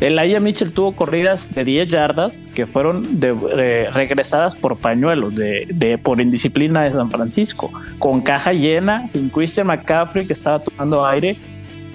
[0.00, 5.66] El Aya Mitchell tuvo corridas de 10 yardas que fueron de, regresadas por pañuelos de,
[5.68, 11.04] de, por indisciplina de San Francisco, con caja llena, sin Christian McCaffrey que estaba tomando
[11.04, 11.36] aire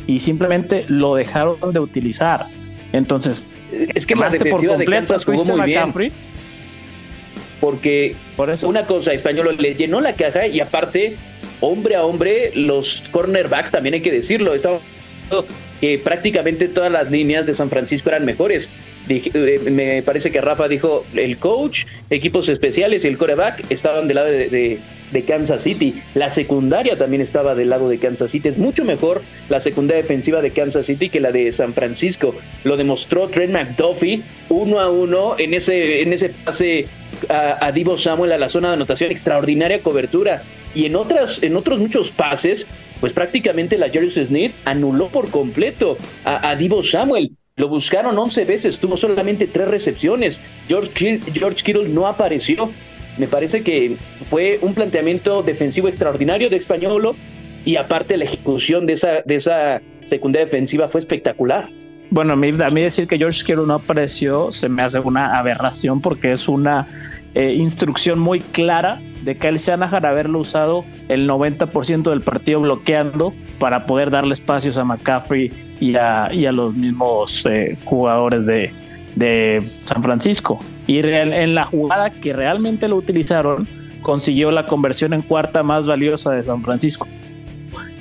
[0.06, 2.46] y simplemente lo dejaron de utilizar.
[2.94, 3.50] Entonces,
[3.94, 5.92] es que la defensiva de Kansas jugó muy bien.
[7.60, 8.68] Porque Por eso.
[8.68, 11.16] una cosa, Español le llenó la caja y aparte,
[11.62, 14.54] hombre a hombre, los cornerbacks también hay que decirlo.
[14.54, 14.80] Estaba
[16.04, 18.70] prácticamente todas las líneas de San Francisco eran mejores.
[19.08, 24.16] Eh, me parece que Rafa dijo el coach, equipos especiales y el coreback estaban del
[24.16, 24.80] lado de,
[25.26, 26.02] Kansas City.
[26.14, 28.50] La secundaria también estaba del lado de Kansas City.
[28.50, 32.36] Es mucho mejor la secundaria defensiva de Kansas City que la de San Francisco.
[32.66, 36.88] Lo demostró Trent McDuffie uno a uno en ese, en ese pase
[37.30, 39.10] a, a Divo Samuel a la zona de anotación.
[39.10, 40.44] Extraordinaria cobertura.
[40.74, 42.68] Y en, otras, en otros muchos pases,
[43.06, 48.46] pues prácticamente la Jerry Smith anuló por completo a, a Divo Samuel Lo buscaron 11
[48.46, 50.42] veces, tuvo solamente tres recepciones.
[50.68, 52.72] George, George Kittle no apareció.
[53.20, 57.16] Me parece que fue un planteamiento defensivo extraordinario de Españolo
[57.64, 61.70] y aparte la ejecución de esa, de esa secundaria defensiva fue espectacular.
[62.10, 65.38] Bueno, a mí, a mí decir que George Kittle no apareció se me hace una
[65.38, 66.88] aberración porque es una
[67.36, 73.86] eh, instrucción muy clara de Kyle Shanahan haberlo usado el 90% del partido bloqueando para
[73.86, 78.72] poder darle espacios a McCaffrey y a, los mismos eh, jugadores de,
[79.16, 80.60] de, San Francisco.
[80.88, 83.68] Y en la jugada que realmente lo utilizaron,
[84.02, 87.08] consiguió la conversión en cuarta más valiosa de San Francisco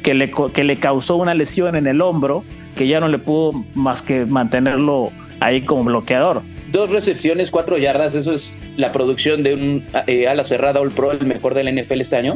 [0.04, 2.44] que le, que le causó una lesión en el hombro
[2.76, 5.06] que ya no le pudo más que mantenerlo
[5.40, 6.42] ahí como bloqueador.
[6.70, 11.10] Dos recepciones, cuatro yardas, eso es la producción de un eh, ala cerrada All Pro,
[11.10, 12.34] el mejor del NFL este año.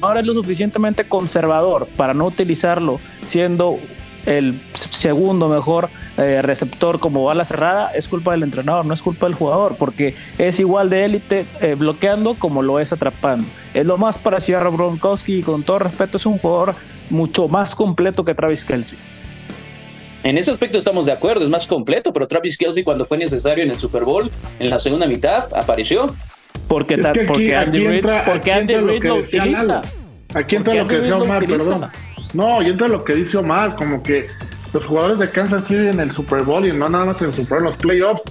[0.00, 3.78] Ahora es lo suficientemente conservador para no utilizarlo siendo
[4.26, 9.26] el segundo mejor eh, receptor como bala cerrada, es culpa del entrenador, no es culpa
[9.26, 13.46] del jugador, porque es igual de élite eh, bloqueando como lo es atrapando.
[13.72, 16.74] Es lo más parecido a Gronkowski y con todo respeto es un jugador
[17.08, 18.98] mucho más completo que Travis Kelsey.
[20.24, 23.62] En ese aspecto estamos de acuerdo, es más completo, pero Travis Kelsey cuando fue necesario
[23.62, 26.06] en el Super Bowl, en la segunda mitad, apareció.
[26.66, 29.82] Porque, porque Andy Reid lo, utiliza.
[30.34, 31.90] Aquí entra lo que decía Omar, perdón.
[32.36, 34.26] No, y entra lo que dice Omar, como que
[34.74, 37.34] los jugadores de Kansas City en el Super Bowl y no nada más en el
[37.34, 38.22] Super Bowl, los playoffs,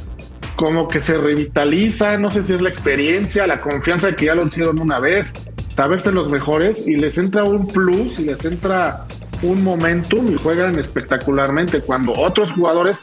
[0.56, 4.36] como que se revitaliza, no sé si es la experiencia, la confianza de que ya
[4.36, 5.32] lo hicieron una vez,
[5.76, 9.06] saberse los mejores y les entra un plus y les entra
[9.42, 12.98] un momentum y juegan espectacularmente cuando otros jugadores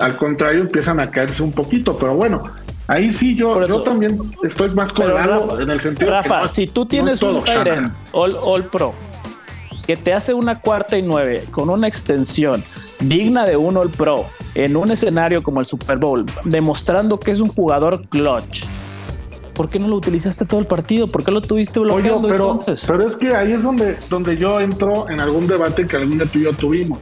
[0.00, 2.42] al contrario empiezan a caerse un poquito, pero bueno,
[2.90, 5.06] Ahí sí, yo, yo también estoy más con
[5.62, 7.40] en el sentido Rafa, si tú tienes un
[8.10, 8.92] all, all Pro
[9.90, 12.62] que te hace una cuarta y nueve con una extensión
[13.00, 14.24] digna de un All Pro
[14.54, 18.66] en un escenario como el Super Bowl, demostrando que es un jugador clutch.
[19.52, 21.08] ¿Por qué no lo utilizaste todo el partido?
[21.08, 25.10] ¿Por qué lo tuviste bloqueando pero, Pero es que ahí es donde, donde yo entro
[25.10, 27.00] en algún debate que algún día tú y yo tuvimos.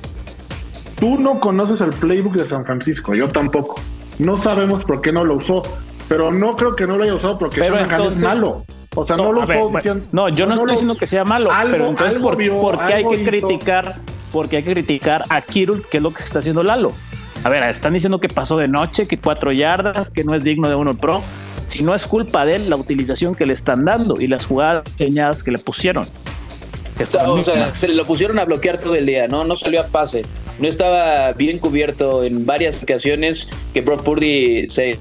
[0.98, 3.82] Tú no conoces el playbook de San Francisco, yo tampoco.
[4.18, 5.62] No sabemos por qué no lo usó,
[6.08, 7.76] pero no creo que no lo haya usado porque pero
[8.08, 8.64] es malo.
[8.94, 9.46] O sea, no, lo
[10.12, 13.96] No, yo no, estoy diciendo que sea malo, pero entonces, ¿por, qué hay que criticar?
[14.32, 16.92] Porque hay que criticar a Kirul, que es lo que se está haciendo Lalo.
[17.44, 20.68] A ver, están diciendo que pasó de noche, que cuatro yardas, que no es digno
[20.68, 21.22] de uno pro.
[21.66, 24.82] Si no es culpa de él, la utilización que le están dando y las jugadas
[24.84, 26.04] pequeñadas que le pusieron.
[27.26, 29.44] o sea, se lo pusieron a bloquear todo el día, ¿no?
[29.44, 30.22] No salió a pase.
[30.58, 34.98] No estaba bien cubierto en varias ocasiones que Brock Purdy se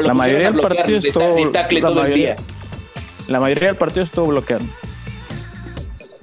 [0.00, 1.36] la mayoría del partido estuvo
[1.80, 2.36] la mayoría,
[3.28, 4.72] la mayoría del partido estuvo bloqueando.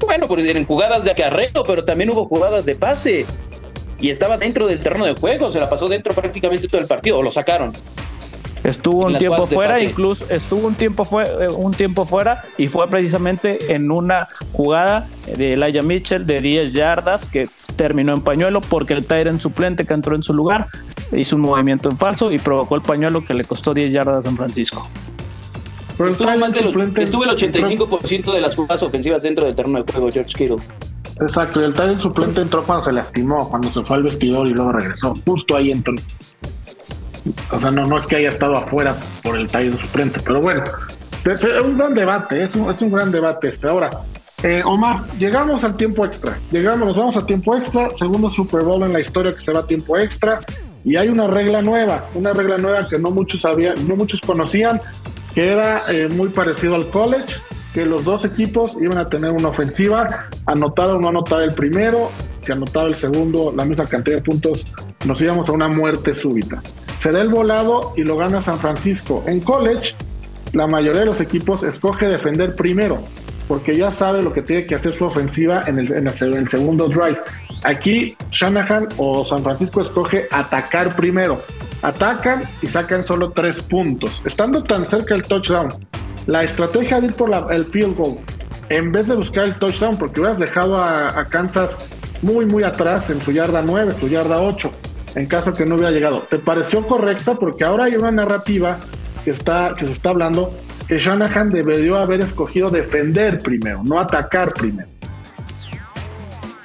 [0.06, 3.26] Bueno, pues en jugadas de acarreo, pero también hubo jugadas de pase.
[4.00, 7.20] Y estaba dentro del terreno de juego, se la pasó dentro prácticamente todo el partido,
[7.20, 7.74] o lo sacaron.
[8.64, 12.88] Estuvo un tiempo fuera, incluso estuvo un tiempo, fue, eh, un tiempo fuera y fue
[12.88, 18.94] precisamente en una jugada de Elijah Mitchell de 10 yardas que terminó en pañuelo porque
[18.94, 20.66] el Tyrant suplente que entró en su lugar
[21.14, 24.22] hizo un movimiento en falso y provocó el pañuelo que le costó 10 yardas a
[24.22, 24.86] San Francisco.
[25.98, 26.32] Pero estuvo,
[27.26, 30.58] el 85% de las jugadas ofensivas dentro del terreno de juego, George Kittle.
[31.22, 34.52] Exacto, y el Tyrant suplente entró cuando se lastimó, cuando se fue al vestidor y
[34.52, 35.14] luego regresó.
[35.26, 35.96] Justo ahí entró.
[37.52, 40.64] O sea, no, no es que haya estado afuera por el tallo suplente, pero bueno,
[41.26, 43.68] es un gran debate, es un, es un gran debate este.
[43.68, 43.90] Ahora,
[44.44, 48.84] eh, Omar, llegamos al tiempo extra, llegamos, nos vamos a tiempo extra, segundo Super Bowl
[48.84, 50.40] en la historia que se va a tiempo extra,
[50.86, 54.80] y hay una regla nueva, una regla nueva que no muchos sabían, no muchos conocían,
[55.34, 57.36] que era eh, muy parecido al college,
[57.74, 62.10] que los dos equipos iban a tener una ofensiva, anotar o no anotar el primero,
[62.44, 64.66] si anotaba el segundo, la misma cantidad de puntos,
[65.06, 66.62] nos íbamos a una muerte súbita
[67.00, 69.24] se da el volado y lo gana San Francisco.
[69.26, 69.96] En college,
[70.54, 73.00] la mayoría de los equipos escoge defender primero,
[73.48, 77.20] porque ya sabe lo que tiene que hacer su ofensiva en el, el, segundo drive.
[77.64, 81.42] Aquí Shanahan o San Francisco escoge atacar primero.
[81.82, 84.22] Atacan y sacan solo tres puntos.
[84.26, 85.74] Estando tan cerca del touchdown,
[86.28, 88.18] la estrategia de ir por el field goal,
[88.68, 91.70] en vez de buscar el touchdown, porque hubieras dejado a, a Kansas
[92.22, 94.70] muy, muy atrás en su yarda 9, su yarda 8
[95.16, 96.24] en caso que no hubiera llegado.
[96.30, 97.36] ¿Te pareció correcta?
[97.36, 98.80] Porque ahora hay una narrativa
[99.24, 100.54] que, está, que se está hablando
[100.88, 104.90] que Shanahan debió haber escogido defender primero, no atacar primero.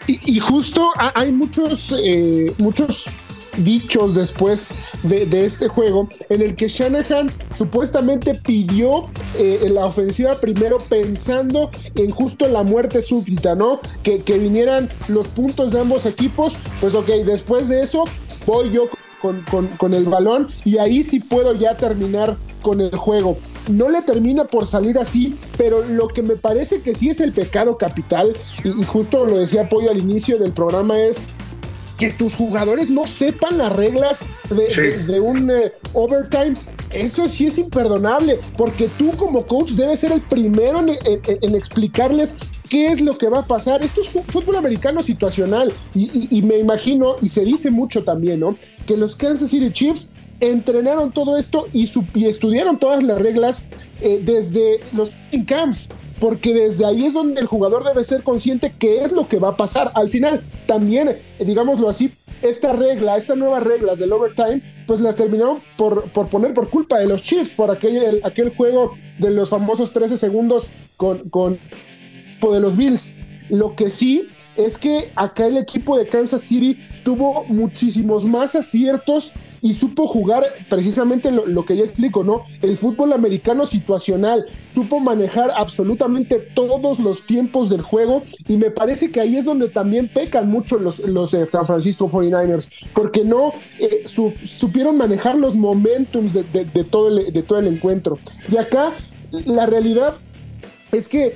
[0.07, 3.09] Y, justo hay muchos, eh, muchos
[3.59, 9.07] dichos después de, este juego, en el que Shanahan supuestamente pidió
[9.39, 13.81] eh, la ofensiva primero pensando en justo la muerte súbita, ¿no?
[14.03, 18.05] Que, que vinieran los puntos de ambos equipos, pues ok, después de eso
[18.47, 18.89] voy yo
[19.21, 23.39] con, con, el balón y ahí sí puedo ya terminar con el juego.
[23.71, 27.33] No le termina por salir así, pero lo que me parece que sí es el
[27.33, 31.23] pecado capital, y, justo lo decía Pollo al inicio del programa, es
[31.99, 36.57] que tus jugadores no sepan las reglas de, un eh, overtime.
[36.91, 42.37] Eso sí es imperdonable, porque tú como coach debes ser el primero en, explicarles
[42.75, 43.85] qué es lo que va a pasar.
[43.85, 48.57] Esto es fútbol americano situacional y, me imagino, y se dice mucho también, ¿no?
[48.85, 51.89] Que los Kansas City Chiefs entrenaron todo esto y,
[52.27, 53.69] estudiaron todas las reglas
[54.01, 55.11] eh, desde los
[55.47, 59.39] camps porque desde ahí es donde el jugador debe ser consciente qué es lo que
[59.39, 59.93] va a pasar.
[59.95, 62.11] Al final, también, digámoslo así,
[62.43, 67.07] esta regla, estas nuevas reglas del overtime, pues las terminaron por, poner por culpa de
[67.07, 71.59] los Chiefs, por aquel, juego de los famosos 13 segundos con
[72.41, 73.17] de los Bills.
[73.51, 79.35] Lo que sí es que acá el equipo de Kansas City tuvo muchísimos más aciertos
[79.61, 82.45] y supo jugar precisamente lo, que ya explico, ¿no?
[82.63, 89.11] El fútbol americano situacional, supo manejar absolutamente todos los tiempos del juego y me parece
[89.11, 93.53] que ahí es donde también pecan mucho los, los eh, San Francisco 49ers, porque no
[93.79, 94.05] eh,
[94.45, 96.45] supieron manejar los momentums de,
[96.91, 98.19] todo el, de todo el encuentro.
[98.51, 98.95] Y acá
[99.31, 100.15] la realidad
[100.93, 101.35] es que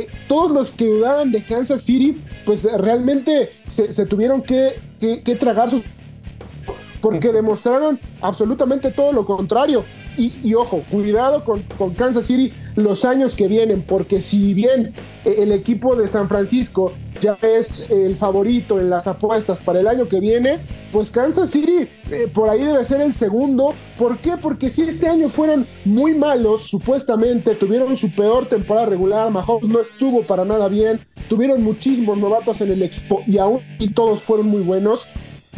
[0.00, 5.70] eh, todos los que dudaban de Kansas City, pues realmente se, tuvieron que, que, tragar
[5.70, 5.82] sus...
[7.00, 9.84] porque demostraron absolutamente todo lo contrario.
[10.16, 14.92] Y, ojo, cuidado con, con, Kansas City los años que vienen, porque si bien
[15.24, 19.86] eh, el equipo de San Francisco ya es el favorito en las apuestas para el
[19.86, 20.58] año que viene,
[20.90, 23.74] pues Kansas City eh, por ahí debe ser el segundo.
[23.96, 24.36] ¿Por qué?
[24.40, 29.80] Porque si este año fueron muy malos, supuestamente, tuvieron su peor temporada regular, Mahomes no
[29.80, 34.48] estuvo para nada bien, tuvieron muchísimos novatos en el equipo y aún y todos fueron
[34.48, 35.06] muy buenos,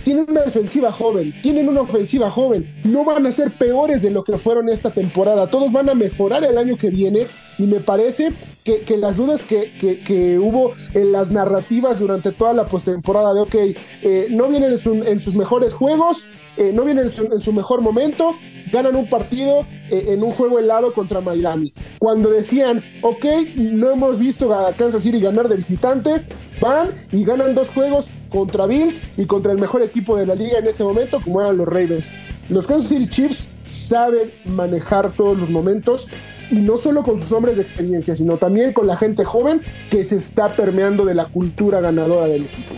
[0.04, 4.24] tienen una defensiva joven, tienen una ofensiva joven, no van a ser peores de lo
[4.24, 7.26] que fueron esta temporada, todos van a mejorar el año que viene
[7.58, 8.32] y me parece
[8.64, 9.72] que, las dudas que,
[10.04, 13.54] que, hubo en las narrativas durante toda la postemporada de, ok,
[14.02, 18.34] eh, no vienen en, sus mejores juegos, eh, no vienen en su, mejor momento,
[18.72, 21.72] ganan un partido eh, en un juego helado contra Miami.
[21.98, 23.24] Cuando decían, ok,
[23.56, 26.26] no hemos visto a Kansas City ganar de visitante,
[26.60, 30.58] van y ganan dos juegos contra Bills y contra el mejor equipo de la liga
[30.58, 32.10] en ese momento, como eran los Ravens.
[32.50, 36.10] Los Kansas City Chiefs saben manejar todos los momentos
[36.50, 40.02] y no solo con sus hombres de experiencia, sino también con la gente joven que
[40.02, 42.74] se está permeando de la cultura ganadora del equipo.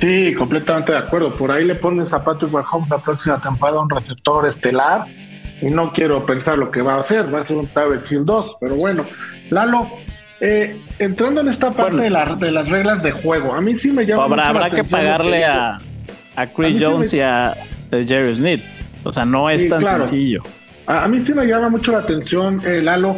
[0.00, 1.34] Sí, completamente de acuerdo.
[1.34, 5.06] Por ahí le pones a Patrick Mahomes la próxima temporada un receptor estelar
[5.60, 8.24] y no quiero pensar lo que va a hacer, va a ser un Tyreek Hill
[8.24, 9.04] 2, pero bueno,
[9.50, 9.88] Lalo,
[10.40, 14.04] eh, entrando en esta parte de, de, las reglas de juego, a mí sí me
[14.04, 15.80] llama habrá, mucho habrá que pagarle a,
[16.36, 17.56] a Chris Jones y a
[17.90, 18.75] Jerry Smith.
[19.08, 20.42] O sea, no es tan sencillo.
[20.86, 23.16] A, mí sí me llama mucho la atención, eh, Lalo,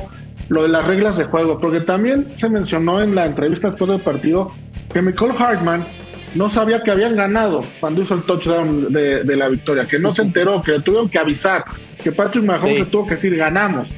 [0.49, 4.01] lo de las reglas de juego, porque también se mencionó en la entrevista después del
[4.01, 4.53] partido
[4.93, 5.85] que Michael Hartman
[6.35, 10.23] no sabía que habían ganado cuando hizo el touchdown de, la victoria, que no se
[10.23, 11.65] enteró, que le tuvieron que avisar,
[12.03, 13.89] que Patrick Mahomes le tuvo que decir ganamos.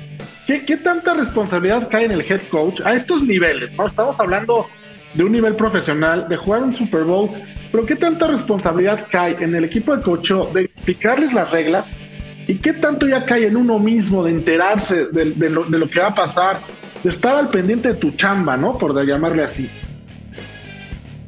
[0.46, 3.72] ¿Qué, ¿Qué, tanta responsabilidad cae en el head coach a estos niveles?
[3.72, 3.86] ¿no?
[3.86, 4.66] Estamos hablando
[5.14, 7.30] de un nivel profesional, de jugar un Super Bowl,
[7.70, 11.86] pero ¿qué tanta responsabilidad cae en el equipo de coach de explicarles las reglas?
[12.46, 16.00] ¿Y qué tanto ya cae en uno mismo de enterarse de, lo, de lo que
[16.00, 16.58] va a pasar,
[17.02, 18.76] de estar al pendiente de tu chamba, ¿no?
[18.76, 19.68] Por llamarle así.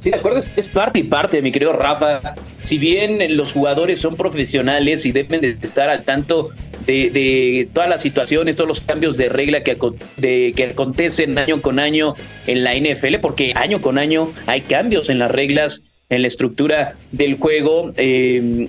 [0.03, 2.35] Sí, de acuerdo, es, parte y parte, mi querido Rafa.
[2.61, 6.49] Si bien los jugadores son profesionales y deben de estar al tanto
[6.87, 9.77] de, todas las situaciones, todos los cambios de regla que,
[10.17, 12.15] de, que acontecen año con año
[12.47, 16.95] en la NFL, porque año con año hay cambios en las reglas, en la estructura
[17.11, 17.93] del juego.
[17.97, 18.69] Eh,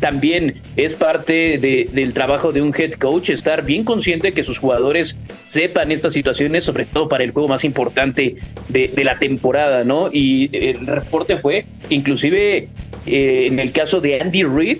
[0.00, 4.58] también es parte del trabajo de un head coach estar bien consciente de que sus
[4.58, 8.36] jugadores sepan estas situaciones, sobre todo para el juego más importante
[8.68, 10.10] de, la temporada, ¿no?
[10.12, 12.68] Y el reporte fue, inclusive
[13.06, 14.78] eh, en el caso de Andy Reid,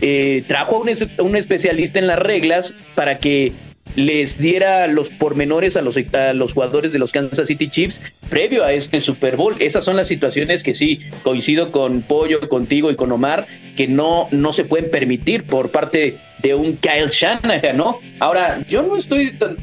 [0.00, 3.52] eh, trajo a un, especialista en las reglas para que
[3.96, 8.64] les diera los pormenores a los, a los jugadores de los Kansas City Chiefs previo
[8.64, 9.56] a este Super Bowl.
[9.60, 14.28] Esas son las situaciones que sí, coincido con Pollo, contigo y con Omar, que no,
[14.30, 18.00] no se pueden permitir por parte de un Kyle Shanahan, ¿no?
[18.18, 19.56] Ahora, yo no estoy tan,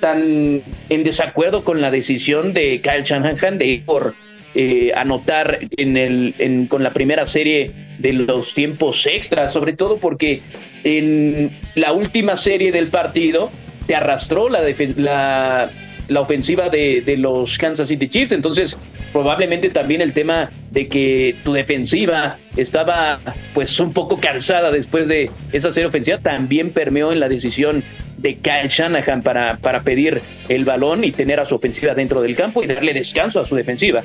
[0.00, 4.14] tan en desacuerdo con la decisión de Kyle Shanahan de ir por
[4.54, 7.72] eh, anotar en el, con la primera serie
[8.02, 10.42] de los tiempos extras, sobre todo porque
[10.84, 13.50] en la última serie del partido
[13.86, 14.60] te arrastró la,
[14.96, 15.70] la,
[16.08, 18.76] la ofensiva de, de los Kansas City Chiefs, entonces
[19.12, 23.20] probablemente también el tema de que tu defensiva estaba
[23.54, 27.84] pues un poco cansada después de esa serie ofensiva también permeó en la decisión
[28.18, 32.36] de Kyle Shanahan para, para pedir el balón y tener a su ofensiva dentro del
[32.36, 34.02] campo y darle descanso a su defensiva.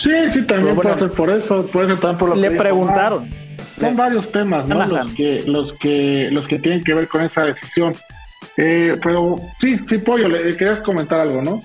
[0.00, 3.28] Sí, sí, también puede ser por eso, puede ser también por lo Le preguntaron.
[3.78, 4.86] son varios temas, ¿no?
[4.86, 7.94] Los que, los que, los que tienen que ver con esa decisión.
[8.56, 11.60] Eh, pero sí, sí, Pollo, le querías comentar algo, ¿no?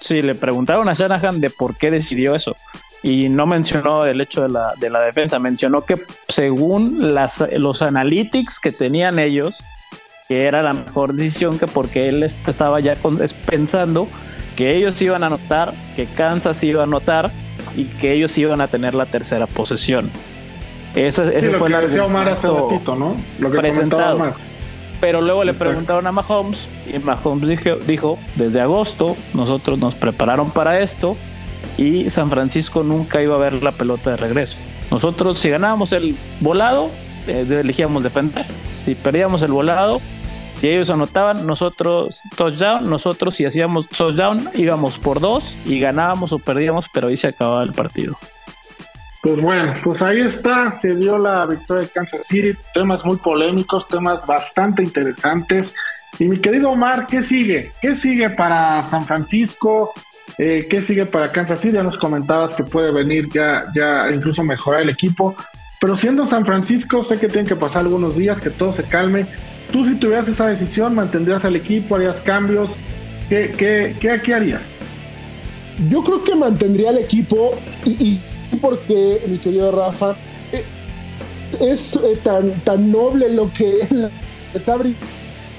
[0.00, 2.56] Sí, le preguntaron a Shanahan de por qué decidió eso.
[3.04, 7.80] Y no mencionó el hecho de la, de la defensa, mencionó que según las, los
[7.80, 9.54] analytics que tenían ellos,
[10.26, 12.96] que era la mejor decisión que porque él estaba ya
[13.46, 14.08] pensando
[14.56, 17.30] que ellos iban a anotar, que Kansas iba a anotar
[17.76, 20.10] y que ellos iban a tener la tercera posesión.
[20.94, 23.14] Esa, sí, lo fue que decía Omar hace ratito, ¿no?
[23.38, 24.16] Lo que presentado.
[24.16, 24.34] Omar.
[24.98, 30.50] Pero luego le preguntaron a Mahomes y Mahomes dijo, dijo, desde agosto nosotros nos prepararon
[30.50, 31.18] para esto
[31.76, 34.66] y San Francisco nunca iba a ver la pelota de regreso.
[34.90, 36.90] Nosotros si ganábamos el volado,
[37.26, 38.46] eh, elegíamos defender.
[38.86, 40.00] Si perdíamos el volado,
[40.56, 46.38] si ellos anotaban, nosotros touchdown, nosotros si hacíamos touchdown íbamos por dos y ganábamos o
[46.38, 48.16] perdíamos, pero ahí se acababa el partido.
[49.22, 53.86] Pues bueno, pues ahí está, se dio la victoria de Kansas City, temas muy polémicos,
[53.86, 55.74] temas bastante interesantes.
[56.18, 57.72] Y mi querido Omar, ¿qué sigue?
[57.82, 59.92] ¿Qué sigue para San Francisco?
[60.38, 61.74] Eh, ¿Qué sigue para Kansas City?
[61.74, 65.36] Ya nos comentabas que puede venir ya, ya incluso mejorar el equipo.
[65.80, 69.26] Pero siendo San Francisco, sé que tienen que pasar algunos días, que todo se calme.
[69.72, 72.70] Tú si tuvieras esa decisión, mantendrías al equipo, harías cambios.
[73.28, 74.62] ¿Qué, qué, qué, harías?
[75.90, 77.54] Yo creo que mantendría al equipo
[77.84, 78.20] y,
[78.60, 80.14] porque, mi querido Rafa,
[80.52, 80.64] eh,
[81.60, 83.88] es eh, tan, tan noble lo que
[84.54, 84.94] es abrir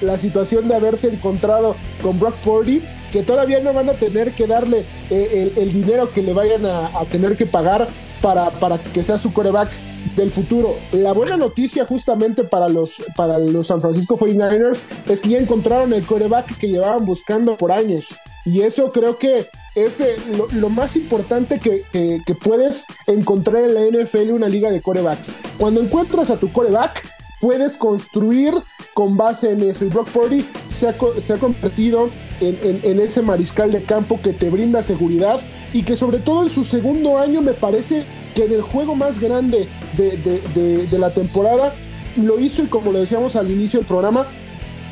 [0.00, 2.80] la situación de haberse encontrado con Brock Purdy
[3.12, 6.86] que todavía no van a tener que darle eh, el, dinero que le vayan a,
[6.86, 7.88] a tener que pagar
[8.22, 9.70] para, para que sea su coreback
[10.16, 10.76] del futuro.
[10.92, 15.92] La buena noticia justamente para los, para los San Francisco 49ers es que ya encontraron
[15.92, 18.16] el coreback que llevaban buscando por años.
[18.44, 20.16] Y eso creo que es eh,
[20.52, 25.36] lo, más importante que, que, puedes encontrar en la NFL una liga de corebacks.
[25.58, 27.04] Cuando encuentras a tu coreback,
[27.40, 28.54] puedes construir
[28.94, 29.84] con base en eso.
[29.84, 32.10] Y Brock Purdy se ha, convertido
[32.40, 35.40] en, ese mariscal de campo que te brinda seguridad
[35.72, 39.18] y que sobre todo en su segundo año me parece que en el juego más
[39.20, 41.74] grande de, la temporada
[42.16, 44.26] lo hizo y como lo decíamos al inicio del programa,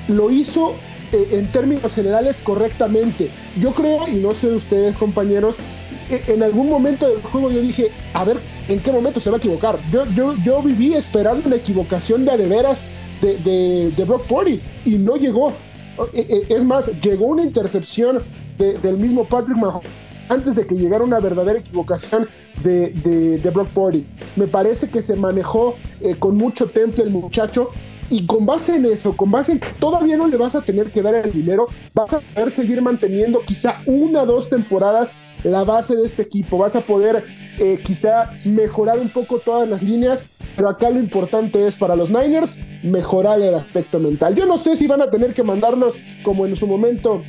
[0.09, 0.75] lo hizo
[1.13, 3.31] eh, en términos generales correctamente.
[3.59, 5.57] Yo creo, y no sé ustedes compañeros,
[6.09, 8.39] en algún momento del juego yo dije, a ver,
[8.69, 9.79] ¿en qué momento se va a equivocar?
[9.91, 10.05] Yo,
[10.45, 12.85] yo, viví esperando la equivocación de adeveras
[13.21, 15.53] de, de, de Brock Purdy y no llegó.
[16.13, 18.23] Eh, es más, llegó una intercepción
[18.59, 19.89] del mismo Patrick Mahomes
[20.29, 22.29] antes de que llegara una verdadera equivocación
[22.63, 22.91] de,
[23.43, 24.07] de, Brock Purdy.
[24.35, 27.71] Me parece que se manejó eh, con mucho temple el muchacho
[28.09, 30.91] y con base en eso, con base en que todavía no le vas a tener
[30.91, 35.15] que dar el dinero, vas a poder seguir manteniendo quizá una o dos temporadas
[35.47, 37.25] la base de este equipo, vas a poder
[37.59, 42.11] eh, quizá mejorar un poco todas las líneas, pero acá lo importante es para los
[42.11, 44.35] Niners mejorar el aspecto mental.
[44.35, 47.23] Yo no sé si van a tener que mandarlos como en su momento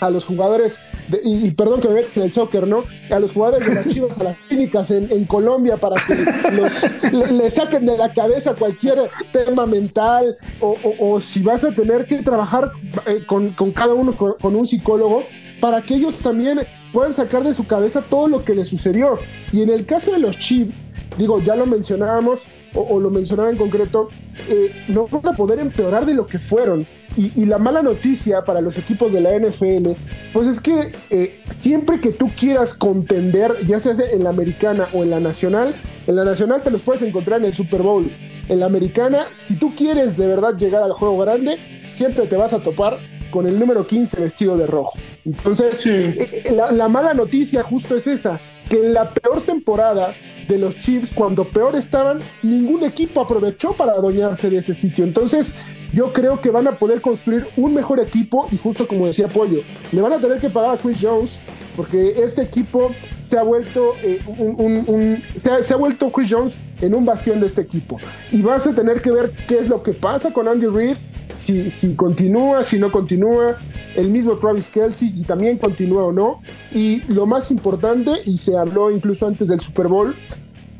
[0.00, 0.80] a los jugadores,
[1.22, 2.84] y, perdón que me en el soccer, ¿no?
[3.10, 6.14] A los jugadores de las chivas, a las clínicas en, Colombia para que
[6.52, 12.22] los, le, saquen de la cabeza cualquier tema mental o, si vas a tener que
[12.22, 12.70] trabajar
[13.06, 15.24] eh, con, cada uno, con, un psicólogo,
[15.60, 16.60] para que ellos también
[16.92, 19.18] puedan sacar de su cabeza todo lo que les sucedió.
[19.52, 23.56] Y en el caso de los Chiefs, digo, ya lo mencionábamos, o, lo mencionaba en
[23.56, 24.08] concreto,
[24.48, 26.86] eh, no van a poder empeorar de lo que fueron.
[27.16, 29.90] Y, la mala noticia para los equipos de la NFL,
[30.32, 35.04] pues es que eh, siempre que tú quieras contender, ya sea en la americana o
[35.04, 35.76] en la nacional,
[36.08, 38.10] en la nacional te los puedes encontrar en el Super Bowl.
[38.48, 41.56] En la americana, si tú quieres de verdad llegar al juego grande,
[41.92, 42.98] siempre te vas a topar
[43.34, 44.96] con el número 15 vestido de rojo.
[45.24, 48.38] Entonces, eh, la, la mala noticia justo es esa,
[48.70, 50.14] que en la peor temporada
[50.46, 55.04] de los Chiefs, cuando peor estaban, ningún equipo aprovechó para adueñarse de ese sitio.
[55.04, 55.58] Entonces,
[55.92, 59.62] yo creo que van a poder construir un mejor equipo y justo como decía Pollo,
[59.90, 61.40] le van a tener que pagar a Chris Jones
[61.74, 65.20] porque este equipo se ha vuelto eh, un,
[65.60, 67.98] se, ha, vuelto Chris Jones en un bastión de este equipo
[68.30, 70.96] y vas a tener que ver qué es lo que pasa con Andy Reid
[71.34, 73.56] si, si continúa, si no continúa,
[73.96, 76.40] el mismo Travis Kelsey, si también continúa o no.
[76.72, 80.14] Y lo más importante, y se habló incluso antes del Super Bowl,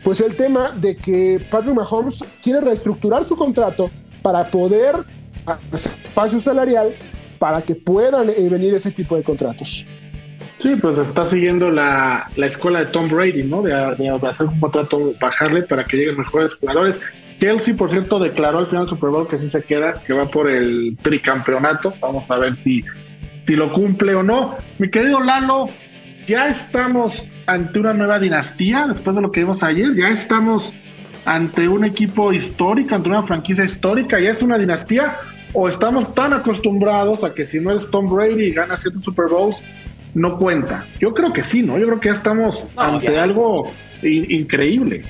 [0.02, 3.90] pues el tema de que Patrick Mahomes quiere reestructurar su contrato
[4.22, 4.96] para poder
[5.72, 6.94] espacio salarial
[7.38, 9.86] para que puedan eh, venir ese tipo de contratos.
[10.58, 13.62] Sí, pues está siguiendo la, escuela de Tom Brady, ¿no?
[13.62, 17.00] De, hacer un contrato, bajarle para que lleguen mejores jugadores.
[17.38, 20.26] Kelsey, por cierto, declaró al final del Super Bowl que sí se queda, que va
[20.26, 21.94] por el tricampeonato.
[22.00, 22.84] Vamos a ver si,
[23.46, 24.56] si lo cumple o no.
[24.78, 25.66] Mi querido Lalo,
[26.26, 30.72] ya estamos ante una nueva dinastía, después de lo que vimos ayer, ya estamos
[31.26, 35.18] ante un equipo histórico, ante una franquicia histórica, ya es una dinastía,
[35.52, 39.26] o estamos tan acostumbrados a que si no es Tom Brady y gana siete Super
[39.30, 39.62] Bowls,
[40.14, 40.86] no cuenta.
[41.00, 41.78] Yo creo que sí, ¿no?
[41.78, 43.70] Yo creo que ya estamos ante algo
[44.02, 45.04] increíble.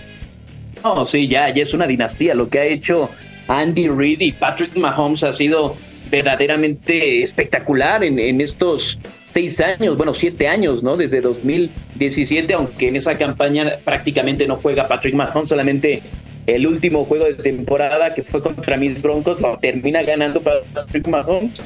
[0.85, 2.35] No, sí, ya, ya es una dinastía.
[2.35, 3.09] Lo que ha hecho
[3.49, 5.74] Andy Reid y Patrick Mahomes ha sido
[6.11, 10.99] verdaderamente espectacular en, estos seis años, bueno, siete años, ¿no?
[10.99, 16.03] Desde 2017, aunque en esa campaña prácticamente no juega Patrick Mahomes, solamente
[16.47, 21.59] el último juego de temporada que fue contra mis Broncos lo termina ganando Patrick Mahomes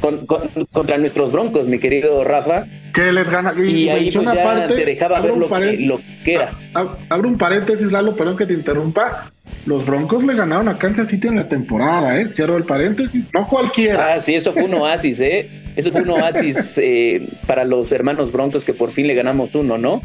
[0.00, 2.66] contra nuestros Broncos, mi querido Rafa.
[2.92, 3.54] Que les gana.
[3.56, 6.50] Y, ahí pues ya te dejaba ver lo que, lo que, era.
[7.08, 9.30] Abro un paréntesis, Lalo, perdón que te interrumpa.
[9.66, 12.28] Los Broncos le ganaron a Kansas City en la temporada, ¿eh?
[12.32, 13.26] Cierro el paréntesis.
[13.32, 14.14] No cualquiera.
[14.14, 15.48] Ah, sí, eso fue un oasis, ¿eh?
[15.76, 19.78] Eso fue un oasis eh, para los hermanos Broncos que por fin le ganamos uno,
[19.78, 20.02] ¿no?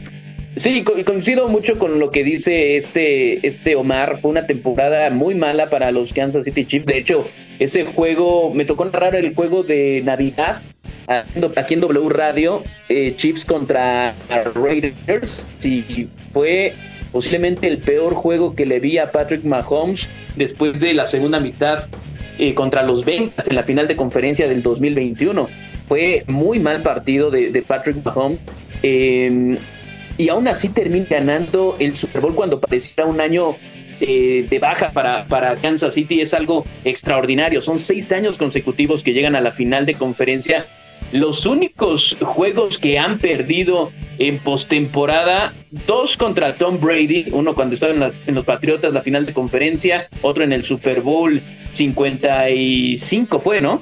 [0.59, 4.19] Sí, coincido mucho con lo que dice este, este Omar.
[4.19, 6.85] Fue una temporada muy mala para los Kansas City Chiefs.
[6.85, 7.29] De hecho,
[7.59, 10.61] ese juego, me tocó narrar el juego de Navidad
[11.55, 14.13] aquí en W Radio, eh, Chiefs contra
[14.53, 15.45] Raiders.
[15.63, 16.73] Y fue
[17.13, 21.85] posiblemente el peor juego que le vi a Patrick Mahomes después de la segunda mitad
[22.37, 25.47] eh, contra los Bengals en la final de conferencia del 2021.
[25.87, 28.45] Fue muy mal partido de, de Patrick Mahomes.
[28.83, 29.57] Eh,
[30.19, 33.55] y aún así termina ganando el Super Bowl cuando parecía un año
[34.01, 37.61] eh, de baja para, para Kansas City es algo extraordinario.
[37.61, 40.65] Son seis años consecutivos que llegan a la final de conferencia.
[41.13, 45.53] Los únicos juegos que han perdido en postemporada,
[45.87, 50.09] dos contra Tom Brady, uno cuando estaba en, en, los Patriotas, la final de conferencia,
[50.21, 51.41] otro en el Super Bowl
[51.71, 53.81] 55 fue, ¿no?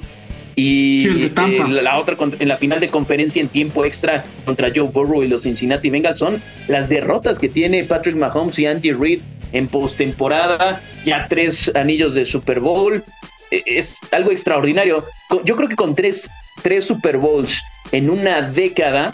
[0.60, 1.32] Y eh,
[1.68, 5.42] la otra en la final de conferencia en tiempo extra contra Joe Burrow y los
[5.42, 9.20] Cincinnati Bengals son las derrotas que tiene Patrick Mahomes y Andy Reid
[9.52, 13.04] en postemporada, ya tres anillos de Super Bowl.
[13.52, 15.04] E, es algo extraordinario.
[15.44, 16.28] Yo creo que con tres,
[16.60, 19.12] tres Super Bowls en una década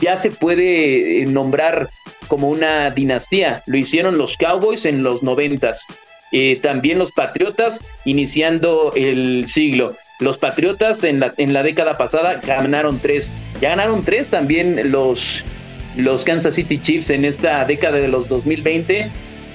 [0.00, 1.90] ya se puede eh, nombrar
[2.26, 3.62] como una dinastía.
[3.66, 5.84] Lo hicieron los Cowboys en los noventas.
[6.32, 9.94] Eh, también los Patriotas iniciando el siglo.
[10.18, 13.30] Los Patriotas en la, en la década pasada ganaron tres.
[13.60, 15.44] Ya ganaron tres también los,
[15.96, 19.10] los Kansas City Chiefs en esta década de los 2020.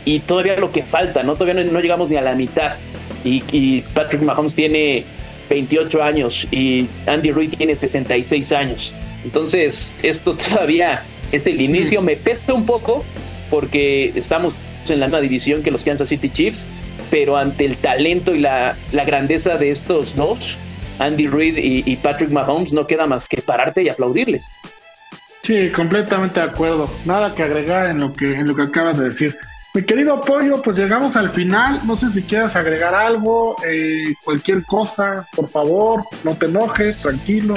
[0.06, 1.34] Y todavía lo que falta, ¿no?
[1.34, 2.76] Todavía no, llegamos ni a la mitad.
[3.24, 5.04] Y, Patrick Mahomes tiene
[5.50, 8.94] 28 años y Andy Reid tiene 66 años.
[9.24, 12.02] Entonces, esto todavía es el inicio.
[12.02, 13.04] Me pesta un poco
[13.50, 14.54] porque estamos
[14.90, 16.66] en la misma división que los Kansas City Chiefs
[17.10, 20.58] pero ante el talento y la, grandeza de estos dos,
[21.00, 24.44] Andy Reid y, Patrick Mahomes, no queda más que pararte y aplaudirles.
[25.44, 26.90] Sí, completamente de acuerdo.
[27.06, 29.36] Nada que agregar en lo que, en lo que acabas de decir.
[29.74, 31.80] Mi querido Pollo, pues llegamos al final.
[31.86, 37.56] No sé si quieras agregar algo, eh, cualquier cosa, por favor, no te enojes, tranquilo.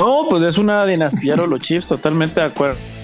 [0.00, 2.95] No, pues es una dinastía los Chiefs, totalmente de acuerdo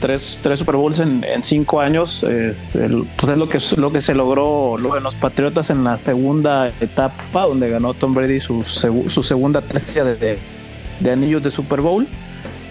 [0.00, 2.22] tres, tres Super Bowls en, cinco años.
[2.22, 2.78] Es,
[3.16, 6.68] pues es lo que, lo que se logró lo de los Patriotas en la segunda
[6.80, 10.38] etapa, donde ganó Tom Brady su, su segunda tercia de,
[11.00, 12.06] de, anillos de Super Bowl.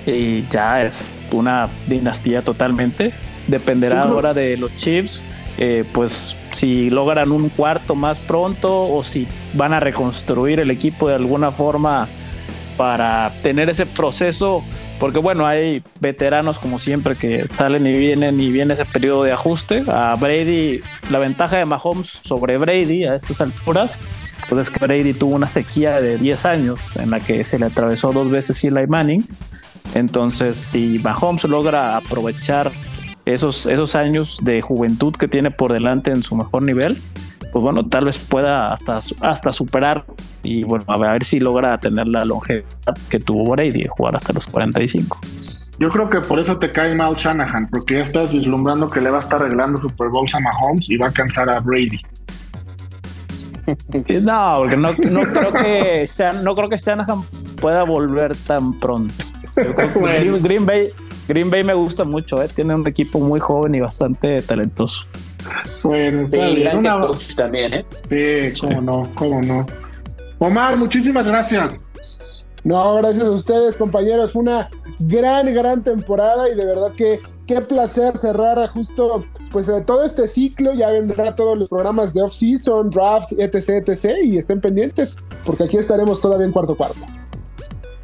[0.05, 3.13] Y ya es una dinastía totalmente.
[3.47, 5.21] Dependerá ahora de los Chiefs,
[5.57, 11.09] eh, pues si logran un cuarto más pronto o si van a reconstruir el equipo
[11.09, 12.07] de alguna forma
[12.78, 14.63] para tener ese proceso
[14.99, 19.34] porque bueno, hay veteranos como siempre que salen y vienen y viene ese periodo de
[19.34, 19.84] ajuste.
[19.88, 23.99] A Brady, la ventaja de Mahomes sobre Brady a estas alturas,
[24.49, 27.65] pues es que Brady tuvo una sequía de 10 años en la que se le
[27.65, 29.28] atravesó dos veces Eli Manning.
[29.93, 32.71] Entonces, si Mahomes logra aprovechar
[33.26, 36.97] esos, esos años de juventud que tiene por delante en su mejor nivel,
[37.55, 40.03] pues bueno, tal vez pueda hasta, hasta superar
[40.43, 42.65] y bueno, a ver si logra tener la longevidad
[43.09, 45.21] que tuvo Brady de jugar hasta los 45.
[45.79, 49.09] Yo creo que por eso te cae mal Shanahan, porque ya estás vislumbrando que le
[49.09, 52.01] va a estar arreglando Super Bowls a Mahomes y va a cansar a Brady.
[54.21, 54.91] No, porque no,
[55.23, 56.05] creo que
[56.43, 57.23] no creo que Shanahan
[57.55, 59.13] pueda volver tan pronto.
[60.41, 60.89] Green, Bay
[61.29, 62.49] Green Bay me gusta mucho, ¿eh?
[62.53, 65.05] tiene un equipo muy joven y bastante talentoso.
[65.83, 66.99] Bueno, sí, gran una...
[67.01, 67.85] coach también, ¿eh?
[68.09, 69.65] Sí, cómo no, cómo no.
[70.39, 71.81] Omar, muchísimas gracias.
[72.63, 74.33] No, gracias a ustedes, compañeros.
[74.33, 74.69] Fue una
[74.99, 80.73] gran, gran temporada y de verdad que qué placer cerrar justo pues todo este ciclo.
[80.73, 84.17] Ya vendrá todos los programas de off-season, draft, etc, etc.
[84.23, 86.99] Y estén pendientes porque aquí estaremos todavía en cuarto cuarto.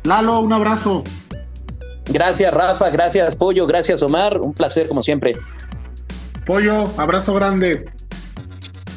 [0.04, 1.04] Lalo, un abrazo.
[2.06, 2.90] Gracias, Rafa.
[2.90, 3.66] Gracias, Pollo.
[3.68, 4.40] Gracias, Omar.
[4.40, 5.34] Un placer, como siempre.
[6.52, 7.86] Pollo, abrazo grande.